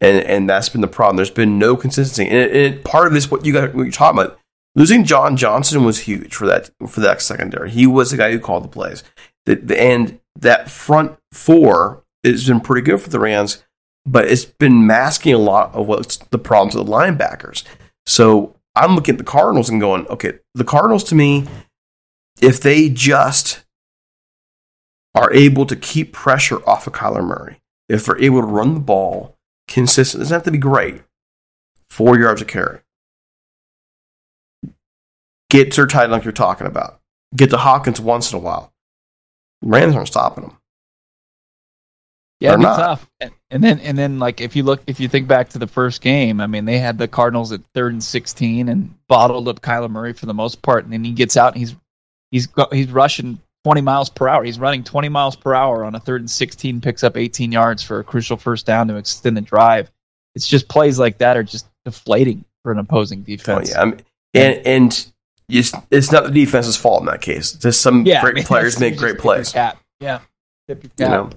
And 0.01 0.19
and 0.25 0.49
that's 0.49 0.69
been 0.69 0.81
the 0.81 0.89
problem. 0.89 1.17
There's 1.17 1.31
been 1.31 1.59
no 1.59 1.77
consistency. 1.77 2.29
And, 2.29 2.39
it, 2.39 2.75
and 2.75 2.85
part 2.85 3.07
of 3.07 3.13
this, 3.13 3.31
what 3.31 3.45
you 3.45 3.53
got, 3.53 3.75
what 3.75 3.83
you're 3.83 3.93
talking 3.93 4.21
about, 4.21 4.39
losing 4.75 5.05
John 5.05 5.37
Johnson 5.37 5.85
was 5.85 6.01
huge 6.01 6.35
for 6.35 6.47
that 6.47 6.71
for 6.87 7.01
that 7.01 7.23
secondary. 7.23 7.71
He 7.71 7.87
was 7.87 8.11
the 8.11 8.17
guy 8.17 8.33
who 8.33 8.41
called 8.41 8.65
the 8.65 8.69
plays. 8.69 9.03
The, 9.47 9.57
the, 9.57 9.81
and 9.81 10.21
that 10.41 10.71
front 10.71 11.19
four 11.33 12.03
has 12.25 12.47
been 12.47 12.61
pretty 12.61 12.85
good 12.85 13.01
for 13.01 13.11
the 13.11 13.21
Rams, 13.21 13.63
but 14.07 14.27
it's 14.27 14.45
been 14.45 14.87
masking 14.87 15.35
a 15.35 15.39
lot 15.39 15.75
of 15.75 15.87
what's 15.87 16.17
the 16.17 16.39
problems 16.39 16.75
with 16.75 16.87
the 16.87 16.93
linebackers. 16.93 17.65
So 18.07 18.57
I'm 18.75 18.95
looking 18.95 19.15
at 19.15 19.19
the 19.19 19.25
Cardinals 19.25 19.69
and 19.69 19.81
going, 19.81 20.07
okay, 20.09 20.39
the 20.55 20.65
Cardinals 20.65 21.05
to 21.05 21.15
me, 21.15 21.47
if 22.41 22.61
they 22.61 22.89
just 22.89 23.65
are 25.15 25.33
able 25.33 25.65
to 25.67 25.77
keep 25.77 26.13
pressure 26.13 26.59
off 26.69 26.87
of 26.87 26.93
Kyler 26.93 27.25
Murray, 27.25 27.61
if 27.89 28.07
they're 28.07 28.21
able 28.21 28.41
to 28.41 28.47
run 28.47 28.75
the 28.75 28.81
ball 28.81 29.37
consistent, 29.69 30.21
doesn't 30.21 30.35
have 30.35 30.43
to 30.45 30.51
be 30.51 30.59
great. 30.59 31.03
Four 31.89 32.19
yards 32.19 32.43
a 32.43 32.45
carry. 32.45 32.81
Get 35.51 35.73
to 35.73 35.87
tight 35.87 36.11
like 36.11 36.25
you're 36.25 36.33
talking 36.33 36.67
about. 36.67 37.01
Get 37.37 37.51
to 37.51 37.57
Hopkins 37.57 38.01
once 38.01 38.33
in 38.33 38.39
a 38.39 38.41
while. 38.41 38.73
Rams 39.63 39.95
aren't 39.95 40.09
stopping 40.09 40.45
them. 40.45 40.57
Yeah, 42.41 42.51
it'd 42.51 42.61
be 42.61 42.65
not. 42.65 42.77
tough. 42.77 43.11
And 43.51 43.63
then 43.63 43.79
and 43.81 43.97
then 43.97 44.19
like 44.19 44.41
if 44.41 44.57
you 44.57 44.65
look 44.65 44.83
if 44.87 44.99
you 44.99 45.09
think 45.09 45.29
back 45.29 45.51
to 45.51 45.59
the 45.59 45.67
first 45.67 46.03
game, 46.03 46.41
I 46.41 46.47
mean 46.47 46.65
they 46.65 46.79
had 46.79 46.99
the 46.99 47.09
Cardinals 47.09 47.53
at 47.53 47.61
third 47.73 47.93
and 47.93 48.03
sixteen 48.03 48.69
and 48.69 48.95
bottled 49.09 49.49
up 49.49 49.61
Kyler 49.61 49.89
Murray 49.89 50.13
for 50.13 50.27
the 50.27 50.35
most 50.35 50.61
part, 50.61 50.85
and 50.85 50.93
then 50.93 51.05
he 51.05 51.13
gets 51.13 51.37
out 51.37 51.55
and 51.55 51.61
he's 51.61 51.77
he's 52.31 52.49
he's 52.73 52.91
rushing 52.91 53.39
20 53.65 53.81
miles 53.81 54.11
per 54.11 54.29
hour. 54.29 54.45
He's 54.45 54.59
running 54.59 54.85
20 54.85 55.09
miles 55.09 55.37
per 55.37 55.55
hour 55.55 55.85
on 55.85 55.95
a 55.95 56.01
third 56.01 56.21
and 56.21 56.31
16, 56.31 56.81
picks 56.81 57.03
up 57.03 57.17
18 57.17 57.51
yards 57.51 57.83
for 57.83 57.99
a 57.99 58.05
crucial 58.05 58.37
first 58.37 58.67
down 58.67 58.89
to 58.89 58.97
extend 58.97 59.37
the 59.37 59.41
drive. 59.41 59.91
It's 60.35 60.47
just 60.47 60.69
plays 60.69 60.99
like 60.99 61.19
that 61.19 61.37
are 61.37 61.43
just 61.43 61.67
deflating 61.85 62.45
for 62.63 62.73
an 62.73 62.79
opposing 62.79 63.23
defense. 63.23 63.71
Oh, 63.71 63.75
yeah, 63.75 63.83
I 63.83 63.85
mean, 63.87 64.03
and 64.35 64.67
and 64.67 65.13
it's, 65.49 65.73
it's 65.91 66.13
not 66.13 66.25
the 66.25 66.31
defense's 66.31 66.77
fault 66.77 67.01
in 67.01 67.07
that 67.07 67.21
case. 67.21 67.53
Just 67.53 67.81
some 67.81 68.05
yeah, 68.05 68.21
great 68.21 68.33
I 68.33 68.35
mean, 68.37 68.45
players 68.45 68.81
make 68.81 68.97
great 68.97 69.19
plays. 69.19 69.53
Cap. 69.53 69.79
Yeah, 70.01 70.21
tip 70.69 70.83
your 70.83 70.91
cap. 70.91 70.99
You 70.99 71.09
know? 71.09 71.31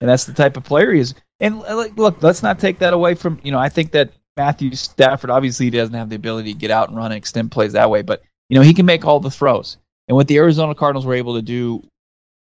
And 0.00 0.08
that's 0.08 0.24
the 0.24 0.32
type 0.32 0.56
of 0.56 0.64
player 0.64 0.92
he 0.92 1.00
is. 1.00 1.14
And 1.40 1.62
uh, 1.64 1.88
look, 1.96 2.22
let's 2.22 2.42
not 2.42 2.58
take 2.58 2.78
that 2.78 2.92
away 2.92 3.14
from 3.14 3.40
you 3.42 3.50
know. 3.50 3.58
I 3.58 3.68
think 3.68 3.90
that 3.92 4.12
Matthew 4.36 4.74
Stafford 4.74 5.30
obviously 5.30 5.66
he 5.66 5.70
doesn't 5.70 5.94
have 5.94 6.08
the 6.08 6.16
ability 6.16 6.52
to 6.52 6.58
get 6.58 6.70
out 6.70 6.88
and 6.88 6.96
run 6.96 7.06
and 7.06 7.18
extend 7.18 7.50
plays 7.50 7.72
that 7.72 7.90
way, 7.90 8.02
but 8.02 8.22
you 8.48 8.56
know 8.56 8.62
he 8.62 8.74
can 8.74 8.86
make 8.86 9.04
all 9.04 9.20
the 9.20 9.30
throws. 9.30 9.76
And 10.08 10.16
what 10.16 10.26
the 10.26 10.38
Arizona 10.38 10.74
Cardinals 10.74 11.06
were 11.06 11.14
able 11.14 11.36
to 11.36 11.42
do 11.42 11.84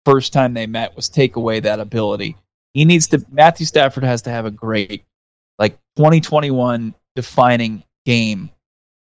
first 0.05 0.33
time 0.33 0.55
they 0.55 0.67
met 0.67 0.97
was 0.97 1.09
take 1.09 1.37
away 1.37 1.61
that 1.61 1.79
ability. 1.79 2.37
He 2.73 2.85
needs 2.85 3.07
to 3.09 3.25
Matthew 3.31 3.67
Stafford 3.67 4.05
has 4.05 4.23
to 4.23 4.31
have 4.31 4.47
a 4.47 4.51
great 4.51 5.05
like 5.59 5.79
2021 5.97 6.95
defining 7.15 7.85
game 8.07 8.51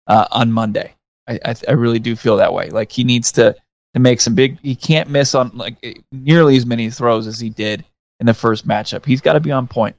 uh, 0.07 0.25
on 0.31 0.51
Monday. 0.51 0.95
I, 1.27 1.39
I, 1.45 1.55
I 1.67 1.71
really 1.73 1.99
do 1.99 2.15
feel 2.15 2.37
that 2.37 2.53
way. 2.53 2.69
Like 2.69 2.91
he 2.91 3.03
needs 3.03 3.31
to 3.33 3.55
to 3.93 3.99
make 3.99 4.21
some 4.21 4.35
big. 4.35 4.59
He 4.61 4.75
can't 4.75 5.09
miss 5.09 5.35
on 5.35 5.51
like 5.55 6.03
nearly 6.11 6.57
as 6.57 6.65
many 6.65 6.89
throws 6.89 7.27
as 7.27 7.39
he 7.39 7.49
did 7.49 7.85
in 8.19 8.25
the 8.25 8.33
first 8.33 8.67
matchup. 8.67 9.05
He's 9.05 9.21
got 9.21 9.33
to 9.33 9.39
be 9.39 9.51
on 9.51 9.67
point. 9.67 9.95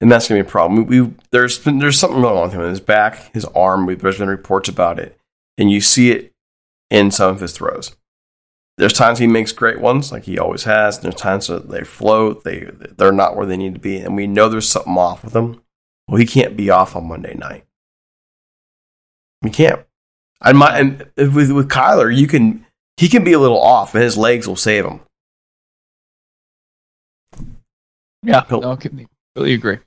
And 0.00 0.10
that's 0.10 0.28
gonna 0.28 0.42
be 0.42 0.48
a 0.48 0.50
problem. 0.50 0.86
We, 0.86 1.12
there's 1.32 1.58
been, 1.58 1.80
there's 1.80 1.98
something 1.98 2.24
on 2.24 2.42
with 2.42 2.52
him 2.52 2.62
his 2.62 2.80
back, 2.80 3.34
his 3.34 3.44
arm. 3.46 3.84
We, 3.84 3.96
there's 3.96 4.18
been 4.18 4.28
reports 4.28 4.68
about 4.68 5.00
it, 5.00 5.18
and 5.58 5.70
you 5.70 5.80
see 5.80 6.12
it 6.12 6.32
in 6.90 7.10
some 7.10 7.30
of 7.30 7.40
his 7.40 7.52
throws. 7.52 7.96
There's 8.78 8.92
times 8.92 9.18
he 9.18 9.26
makes 9.26 9.52
great 9.52 9.80
ones, 9.80 10.12
like 10.12 10.24
he 10.24 10.38
always 10.38 10.64
has. 10.64 10.98
There's 10.98 11.14
times 11.14 11.46
that 11.46 11.70
they 11.70 11.82
float, 11.82 12.44
they 12.44 12.70
they're 12.96 13.12
not 13.12 13.36
where 13.36 13.46
they 13.46 13.56
need 13.56 13.74
to 13.74 13.80
be, 13.80 13.98
and 13.98 14.14
we 14.14 14.26
know 14.26 14.48
there's 14.48 14.68
something 14.68 14.96
off 14.96 15.24
with 15.24 15.34
him. 15.34 15.62
Well, 16.08 16.18
he 16.18 16.26
can't 16.26 16.56
be 16.56 16.70
off 16.70 16.94
on 16.94 17.08
Monday 17.08 17.34
night. 17.34 17.64
He 19.42 19.50
can't. 19.50 19.80
I 20.42 20.52
might, 20.52 20.78
and 20.78 21.10
with 21.16 21.50
with 21.50 21.68
Kyler, 21.68 22.14
you 22.14 22.26
can 22.26 22.66
he 22.96 23.08
can 23.08 23.24
be 23.24 23.32
a 23.32 23.38
little 23.38 23.60
off, 23.60 23.94
and 23.94 24.04
his 24.04 24.16
legs 24.18 24.46
will 24.46 24.56
save 24.56 24.84
him. 24.84 25.00
Yeah, 28.22 28.44
He'll, 28.48 28.60
no, 28.60 28.76
completely 28.76 29.54
agree. 29.54 29.78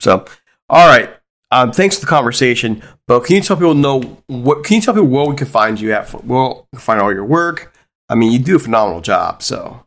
So, 0.00 0.24
all 0.68 0.86
right. 0.86 1.16
Um, 1.50 1.72
thanks 1.72 1.96
for 1.96 2.00
the 2.00 2.06
conversation. 2.06 2.82
But 3.06 3.20
can 3.20 3.36
you 3.36 3.42
tell 3.42 3.56
people 3.56 3.74
know 3.74 4.00
what? 4.26 4.64
Can 4.64 4.76
you 4.76 4.82
tell 4.82 4.94
people 4.94 5.08
where 5.08 5.26
we 5.26 5.36
can 5.36 5.46
find 5.46 5.80
you 5.80 5.92
at? 5.92 6.24
Well, 6.24 6.66
find 6.76 7.00
all 7.00 7.12
your 7.12 7.24
work. 7.24 7.72
I 8.08 8.14
mean, 8.14 8.32
you 8.32 8.38
do 8.38 8.56
a 8.56 8.58
phenomenal 8.58 9.00
job. 9.00 9.42
So, 9.42 9.84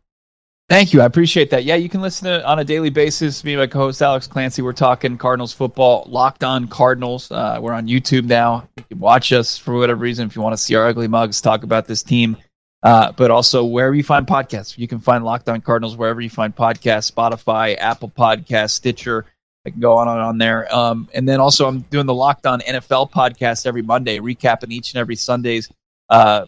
thank 0.69 0.93
you. 0.93 1.01
I 1.01 1.05
appreciate 1.05 1.49
that. 1.51 1.65
Yeah, 1.65 1.75
you 1.75 1.89
can 1.89 2.01
listen 2.01 2.27
to 2.27 2.47
on 2.47 2.59
a 2.59 2.63
daily 2.63 2.89
basis. 2.89 3.43
Me 3.43 3.53
and 3.53 3.61
my 3.61 3.67
co-host 3.67 4.01
Alex 4.01 4.27
Clancy. 4.27 4.61
We're 4.61 4.73
talking 4.73 5.17
Cardinals 5.17 5.53
football. 5.53 6.05
Locked 6.07 6.43
on 6.43 6.67
Cardinals. 6.67 7.31
Uh, 7.31 7.59
we're 7.61 7.73
on 7.73 7.87
YouTube 7.87 8.25
now. 8.25 8.67
You 8.77 8.83
can 8.89 8.99
watch 8.99 9.31
us 9.33 9.57
for 9.57 9.75
whatever 9.75 9.99
reason 9.99 10.27
if 10.27 10.35
you 10.35 10.41
want 10.41 10.53
to 10.53 10.57
see 10.57 10.75
our 10.75 10.87
ugly 10.87 11.07
mugs 11.07 11.41
talk 11.41 11.63
about 11.63 11.87
this 11.87 12.03
team. 12.03 12.37
Uh, 12.83 13.11
but 13.11 13.31
also 13.31 13.65
wherever 13.65 13.95
you 13.95 14.03
find 14.03 14.27
podcasts, 14.27 14.77
you 14.77 14.87
can 14.87 14.99
find 14.99 15.25
Locked 15.25 15.49
On 15.49 15.59
Cardinals 15.59 15.97
wherever 15.97 16.21
you 16.21 16.29
find 16.29 16.55
podcasts, 16.55 17.11
Spotify, 17.11 17.75
Apple 17.77 18.09
Podcasts, 18.09 18.71
Stitcher. 18.71 19.25
I 19.67 19.69
can 19.69 19.82
go 19.82 19.97
on 19.97 20.08
and 20.08 20.21
on 20.21 20.38
there. 20.38 20.73
Um, 20.73 21.10
and 21.13 21.27
then 21.27 21.41
also, 21.41 21.67
I'm 21.67 21.82
doing 21.82 22.06
the 22.06 22.13
Locked 22.13 22.45
On 22.45 22.62
NFL 22.62 23.12
podcast 23.12 23.65
every 23.65 23.82
Monday, 23.82 24.19
recapping 24.19 24.71
each 24.71 24.93
and 24.93 24.99
every 24.99 25.17
Sunday's 25.17 25.69
uh, 26.10 26.45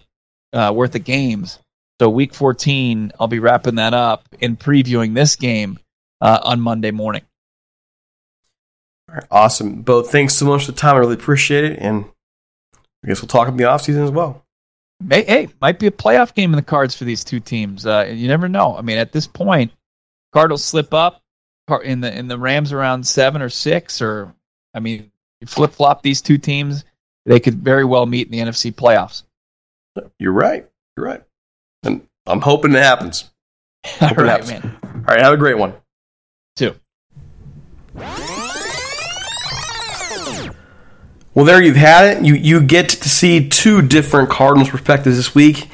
uh, 0.54 0.72
worth 0.74 0.96
of 0.96 1.04
games. 1.04 1.60
So, 2.00 2.10
week 2.10 2.34
14, 2.34 3.12
I'll 3.20 3.28
be 3.28 3.40
wrapping 3.40 3.76
that 3.76 3.94
up 3.94 4.24
and 4.42 4.58
previewing 4.58 5.14
this 5.14 5.36
game 5.36 5.78
uh, 6.22 6.40
on 6.44 6.62
Monday 6.62 6.92
morning. 6.92 7.24
All 9.10 9.16
right, 9.16 9.26
awesome. 9.30 9.82
Both, 9.82 10.12
thanks 10.12 10.34
so 10.34 10.46
much 10.46 10.66
for 10.66 10.72
the 10.72 10.78
time. 10.78 10.96
I 10.96 11.00
really 11.00 11.16
appreciate 11.16 11.66
it. 11.66 11.80
And 11.80 12.06
I 13.04 13.08
guess 13.10 13.22
we'll 13.22 13.28
talk 13.28 13.50
in 13.50 13.58
the 13.58 13.66
offseason 13.66 14.06
as 14.06 14.12
well. 14.12 14.46
Hey, 15.10 15.26
hey, 15.26 15.50
might 15.60 15.78
be 15.78 15.88
a 15.88 15.92
playoff 15.92 16.34
game 16.34 16.54
in 16.54 16.56
the 16.56 16.62
cards 16.62 16.96
for 16.96 17.04
these 17.04 17.26
two 17.26 17.42
teams. 17.42 17.86
Uh, 17.86 18.10
you 18.14 18.30
never 18.30 18.48
know. 18.48 18.78
I 18.78 18.82
mean, 18.82 18.98
at 18.98 19.12
this 19.12 19.28
point, 19.28 19.74
Cardinals 20.32 20.64
slip 20.64 20.94
up 20.94 21.22
in 21.84 22.02
the 22.02 22.16
in 22.16 22.28
the 22.28 22.38
Rams 22.38 22.74
around 22.74 23.06
seven 23.06 23.42
or 23.42 23.50
six, 23.50 24.02
or 24.02 24.34
I 24.74 24.80
mean, 24.80 25.12
flip 25.46 25.72
flop 25.72 26.02
these 26.02 26.22
two 26.22 26.38
teams, 26.38 26.84
they 27.26 27.40
could 27.40 27.56
very 27.56 27.86
well 27.86 28.06
meet 28.06 28.28
in 28.28 28.32
the 28.32 28.40
NFC 28.40 28.74
playoffs. 28.74 29.24
You're 30.18 30.34
right. 30.34 30.68
You're 30.96 31.06
right, 31.06 31.24
and 31.84 32.06
I'm 32.26 32.42
hoping 32.42 32.74
it 32.74 32.84
happens. 32.84 33.30
All 34.02 34.10
right, 34.10 34.46
man. 34.48 34.78
All 34.84 35.02
right, 35.02 35.22
have 35.22 35.34
a 35.34 35.38
great 35.38 35.58
one. 35.58 35.74
Too. 36.56 36.76
Well, 41.34 41.46
there 41.46 41.62
you've 41.62 41.76
had 41.76 42.18
it. 42.18 42.26
You 42.26 42.34
you 42.34 42.62
get 42.62 42.90
to 42.90 43.10
see 43.10 43.48
two 43.48 43.82
different 43.82 44.30
Cardinals 44.30 44.70
perspectives 44.70 45.16
this 45.16 45.34
week. 45.34 45.70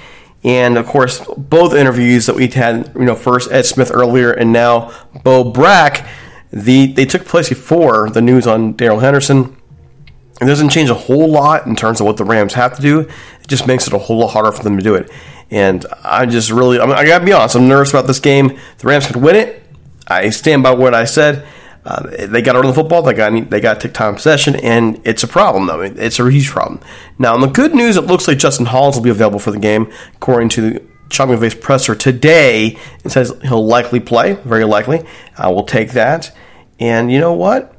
And 0.46 0.78
of 0.78 0.86
course, 0.86 1.26
both 1.36 1.74
interviews 1.74 2.28
that 2.28 2.36
we 2.36 2.48
had, 2.48 2.92
you 2.94 3.04
know, 3.04 3.16
first 3.16 3.52
Ed 3.52 3.66
Smith 3.66 3.90
earlier 3.92 4.32
and 4.32 4.54
now 4.54 4.94
Bo 5.24 5.44
Brack, 5.44 6.08
the 6.54 6.94
they 6.94 7.06
took 7.06 7.26
place 7.26 7.50
before 7.50 8.12
the 8.12 8.22
news 8.22 8.46
on 8.46 8.74
Darrell 8.74 9.00
Henderson. 9.00 9.58
It 10.40 10.46
doesn't 10.46 10.70
change 10.70 10.92
a 10.92 10.96
whole 10.96 11.28
lot 11.28 11.66
in 11.66 11.76
terms 11.76 12.00
of 12.00 12.06
what 12.06 12.18
the 12.18 12.26
Rams 12.26 12.54
have 12.54 12.76
to 12.76 12.82
do. 12.82 13.00
It 13.00 13.48
just 13.48 13.66
makes 13.66 13.88
it 13.88 13.94
a 13.94 13.98
whole 13.98 14.20
lot 14.20 14.34
harder 14.34 14.52
for 14.52 14.62
them 14.62 14.78
to 14.78 14.84
do 14.84 14.94
it. 14.94 15.10
And 15.50 15.84
I 16.04 16.28
just 16.28 16.52
really, 16.52 16.80
I, 16.80 16.86
mean, 16.86 16.96
I 16.96 17.06
gotta 17.06 17.26
be 17.26 17.34
honest, 17.34 17.56
I'm 17.56 17.68
nervous 17.68 17.90
about 17.90 18.06
this 18.06 18.20
game. 18.20 18.60
The 18.78 18.88
Rams 18.88 19.08
could 19.08 19.16
win 19.16 19.36
it. 19.36 19.64
I 20.08 20.30
stand 20.30 20.62
by 20.62 20.72
what 20.76 20.94
I 20.94 21.06
said. 21.06 21.48
Uh, 21.86 22.26
they 22.28 22.42
got 22.42 22.54
to 22.54 22.60
run 22.60 22.68
the 22.68 22.74
football. 22.74 23.04
They 23.04 23.14
got 23.14 23.50
they 23.52 23.62
got 23.62 23.80
time 23.94 24.16
possession, 24.16 24.56
and 24.56 25.00
it's 25.06 25.24
a 25.24 25.28
problem 25.28 25.68
though. 25.68 25.82
It's 25.82 26.20
a 26.20 26.30
huge 26.32 26.50
problem. 26.50 26.80
Now, 27.20 27.36
on 27.36 27.42
the 27.42 27.48
good 27.48 27.76
news, 27.76 27.96
it 27.96 28.06
looks 28.06 28.28
like 28.28 28.40
Justin 28.40 28.66
Hollins 28.66 28.96
will 28.96 29.04
be 29.04 29.12
available 29.12 29.40
for 29.40 29.52
the 29.52 29.60
game, 29.60 29.92
according 30.16 30.50
to 30.50 30.62
the 30.62 30.80
McVay's 31.10 31.54
presser 31.54 31.94
today. 31.94 32.78
It 33.04 33.12
says 33.12 33.34
he'll 33.44 33.66
likely 33.66 34.00
play, 34.00 34.34
very 34.34 34.64
likely. 34.64 35.06
Uh, 35.38 35.52
we'll 35.52 35.66
take 35.66 35.92
that, 35.92 36.36
and 36.80 37.12
you 37.12 37.20
know 37.20 37.34
what? 37.34 37.76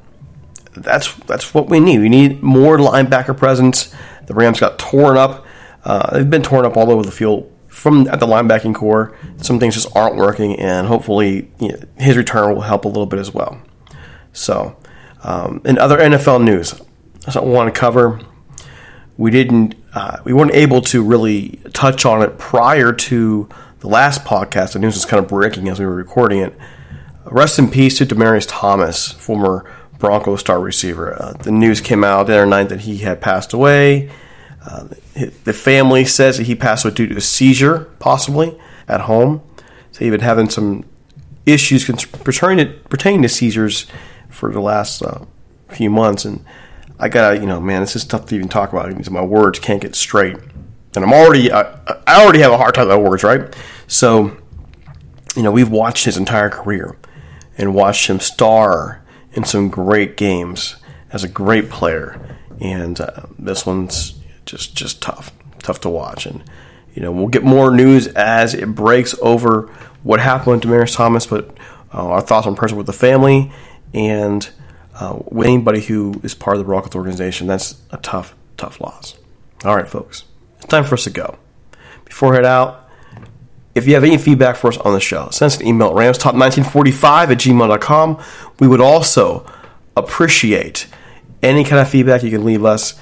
That's 0.73 1.13
that's 1.25 1.53
what 1.53 1.69
we 1.69 1.81
need. 1.81 1.99
We 1.99 2.09
need 2.09 2.41
more 2.41 2.77
linebacker 2.77 3.35
presence. 3.35 3.93
The 4.27 4.33
Rams 4.33 4.59
got 4.59 4.79
torn 4.79 5.17
up. 5.17 5.45
Uh, 5.83 6.13
they've 6.13 6.29
been 6.29 6.43
torn 6.43 6.65
up 6.65 6.77
all 6.77 6.91
over 6.91 7.03
the 7.03 7.11
field 7.11 7.51
from 7.67 8.07
at 8.07 8.21
the 8.21 8.25
linebacking 8.25 8.75
corps. 8.75 9.15
Some 9.37 9.59
things 9.59 9.75
just 9.75 9.93
aren't 9.95 10.15
working, 10.15 10.57
and 10.59 10.87
hopefully 10.87 11.51
you 11.59 11.69
know, 11.69 11.79
his 11.97 12.15
return 12.15 12.53
will 12.53 12.61
help 12.61 12.85
a 12.85 12.87
little 12.87 13.05
bit 13.05 13.19
as 13.19 13.33
well. 13.33 13.61
So, 14.37 14.77
um, 15.23 15.61
in 15.65 15.77
other 15.79 15.97
NFL 15.97 16.43
news, 16.43 16.79
I 17.27 17.39
want 17.39 17.73
to 17.73 17.77
cover. 17.77 18.19
We 19.17 19.31
didn't. 19.31 19.75
Uh, 19.93 20.17
we 20.23 20.31
weren't 20.31 20.53
able 20.53 20.81
to 20.81 21.03
really 21.03 21.59
touch 21.73 22.05
on 22.05 22.21
it 22.21 22.37
prior 22.37 22.93
to 22.93 23.49
the 23.79 23.87
last 23.87 24.23
podcast. 24.23 24.73
The 24.73 24.79
news 24.79 24.93
was 24.93 25.05
kind 25.05 25.21
of 25.23 25.27
breaking 25.27 25.67
as 25.69 25.79
we 25.79 25.85
were 25.85 25.95
recording 25.95 26.39
it. 26.39 26.53
Rest 27.25 27.57
in 27.57 27.69
peace 27.69 27.97
to 27.97 28.05
Demaryius 28.05 28.45
Thomas, 28.47 29.11
former 29.11 29.69
Broncos 29.97 30.39
star 30.39 30.59
receiver. 30.59 31.19
Uh, 31.19 31.33
the 31.33 31.51
news 31.51 31.81
came 31.81 32.03
out 32.03 32.27
the 32.27 32.33
other 32.33 32.45
night 32.45 32.69
that 32.69 32.81
he 32.81 32.99
had 32.99 33.19
passed 33.19 33.53
away. 33.53 34.09
Uh, 34.63 34.87
the 35.45 35.53
family 35.53 36.05
says 36.05 36.37
that 36.37 36.45
he 36.45 36.53
passed 36.53 36.85
away 36.85 36.93
due 36.93 37.07
to 37.07 37.17
a 37.17 37.21
seizure, 37.21 37.85
possibly 37.99 38.57
at 38.87 39.01
home. 39.01 39.41
So 39.91 40.05
he'd 40.05 40.11
been 40.11 40.19
having 40.19 40.49
some 40.49 40.85
issues 41.47 41.85
pertaining 41.85 42.67
to, 42.67 42.73
pertaining 42.89 43.23
to 43.23 43.29
seizures 43.29 43.87
for 44.29 44.51
the 44.51 44.61
last 44.61 45.01
uh, 45.01 45.25
few 45.69 45.89
months, 45.89 46.25
and 46.25 46.43
I 46.99 47.09
gotta, 47.09 47.39
you 47.39 47.45
know, 47.45 47.59
man, 47.59 47.81
this 47.81 47.95
is 47.95 48.05
tough 48.05 48.25
to 48.27 48.35
even 48.35 48.49
talk 48.49 48.71
about. 48.71 49.09
My 49.09 49.21
words 49.21 49.59
can't 49.59 49.81
get 49.81 49.95
straight, 49.95 50.37
and 50.95 51.03
I'm 51.03 51.13
already, 51.13 51.51
I, 51.51 51.61
I 52.07 52.23
already 52.23 52.39
have 52.39 52.51
a 52.51 52.57
hard 52.57 52.75
time 52.75 52.87
with 52.87 52.97
words, 52.97 53.23
right? 53.23 53.55
So, 53.87 54.37
you 55.35 55.43
know, 55.43 55.51
we've 55.51 55.69
watched 55.69 56.05
his 56.05 56.17
entire 56.17 56.49
career 56.49 56.97
and 57.57 57.73
watched 57.73 58.09
him 58.09 58.19
star 58.19 59.03
in 59.33 59.43
some 59.43 59.69
great 59.69 60.17
games 60.17 60.77
as 61.11 61.23
a 61.23 61.27
great 61.27 61.69
player, 61.69 62.37
and 62.59 62.99
uh, 62.99 63.23
this 63.37 63.65
one's 63.65 64.19
just 64.45 64.75
just 64.75 65.01
tough, 65.01 65.31
tough 65.59 65.81
to 65.81 65.89
watch, 65.89 66.25
and 66.25 66.43
you 66.93 67.01
know 67.01 67.11
we'll 67.11 67.27
get 67.27 67.43
more 67.43 67.71
news 67.71 68.07
as 68.07 68.53
it 68.53 68.73
breaks 68.73 69.15
over 69.21 69.67
what 70.03 70.19
happened 70.19 70.61
to 70.61 70.67
Demaryius 70.67 70.95
Thomas, 70.95 71.25
but 71.25 71.55
uh, 71.93 72.07
our 72.07 72.21
thoughts 72.21 72.47
on 72.47 72.55
person 72.55 72.77
with 72.77 72.87
the 72.87 72.93
family 72.93 73.51
and 73.93 74.49
uh, 74.99 75.19
with 75.25 75.47
anybody 75.47 75.81
who 75.81 76.19
is 76.23 76.33
part 76.33 76.57
of 76.57 76.63
the 76.63 76.69
Rockets 76.69 76.95
organization. 76.95 77.47
That's 77.47 77.81
a 77.91 77.97
tough, 77.97 78.35
tough 78.57 78.81
loss. 78.81 79.17
All 79.63 79.75
right, 79.75 79.87
folks, 79.87 80.23
it's 80.57 80.65
time 80.65 80.83
for 80.83 80.95
us 80.95 81.03
to 81.05 81.09
go. 81.09 81.37
Before 82.05 82.33
I 82.33 82.37
head 82.37 82.45
out, 82.45 82.89
if 83.75 83.87
you 83.87 83.93
have 83.93 84.03
any 84.03 84.17
feedback 84.17 84.55
for 84.55 84.69
us 84.69 84.77
on 84.77 84.93
the 84.93 84.99
show, 84.99 85.29
send 85.29 85.47
us 85.51 85.59
an 85.59 85.67
email 85.67 85.89
at 85.89 85.93
ramstop1945 85.93 87.31
at 87.31 87.37
gmail.com. 87.37 88.23
We 88.59 88.67
would 88.67 88.81
also 88.81 89.45
appreciate 89.95 90.87
any 91.43 91.63
kind 91.63 91.79
of 91.79 91.87
feedback 91.87 92.23
you 92.23 92.31
can 92.31 92.43
leave 92.43 92.65
us. 92.65 92.99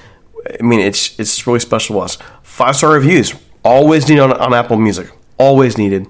I 0.60 0.64
mean, 0.64 0.82
it's 0.82 1.18
it's 1.18 1.48
really 1.48 1.60
special 1.60 1.96
to 1.96 2.02
us. 2.02 2.18
Five 2.44 2.76
star 2.76 2.92
reviews, 2.92 3.34
always 3.64 4.08
needed 4.10 4.22
on, 4.22 4.34
on 4.34 4.54
Apple 4.54 4.78
Music, 4.78 5.10
always 5.38 5.78
needed. 5.78 6.08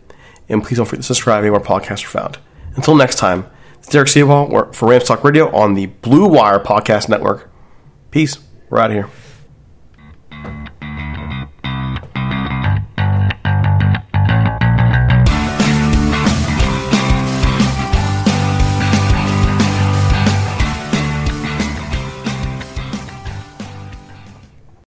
And 0.49 0.63
please 0.63 0.77
don't 0.77 0.85
forget 0.85 1.01
to 1.01 1.07
subscribe 1.07 1.41
anywhere 1.43 1.59
podcasts 1.59 2.05
are 2.05 2.09
found. 2.09 2.37
Until 2.75 2.95
next 2.95 3.17
time, 3.17 3.45
Derek 3.89 4.07
Seawall 4.07 4.73
for 4.73 4.87
Rams 4.89 5.05
Talk 5.05 5.23
Radio 5.23 5.53
on 5.55 5.73
the 5.73 5.87
Blue 5.87 6.27
Wire 6.27 6.59
Podcast 6.59 7.09
Network. 7.09 7.49
Peace. 8.11 8.37
We're 8.69 8.79
out 8.79 8.91
of 8.91 8.95
here. 8.95 9.09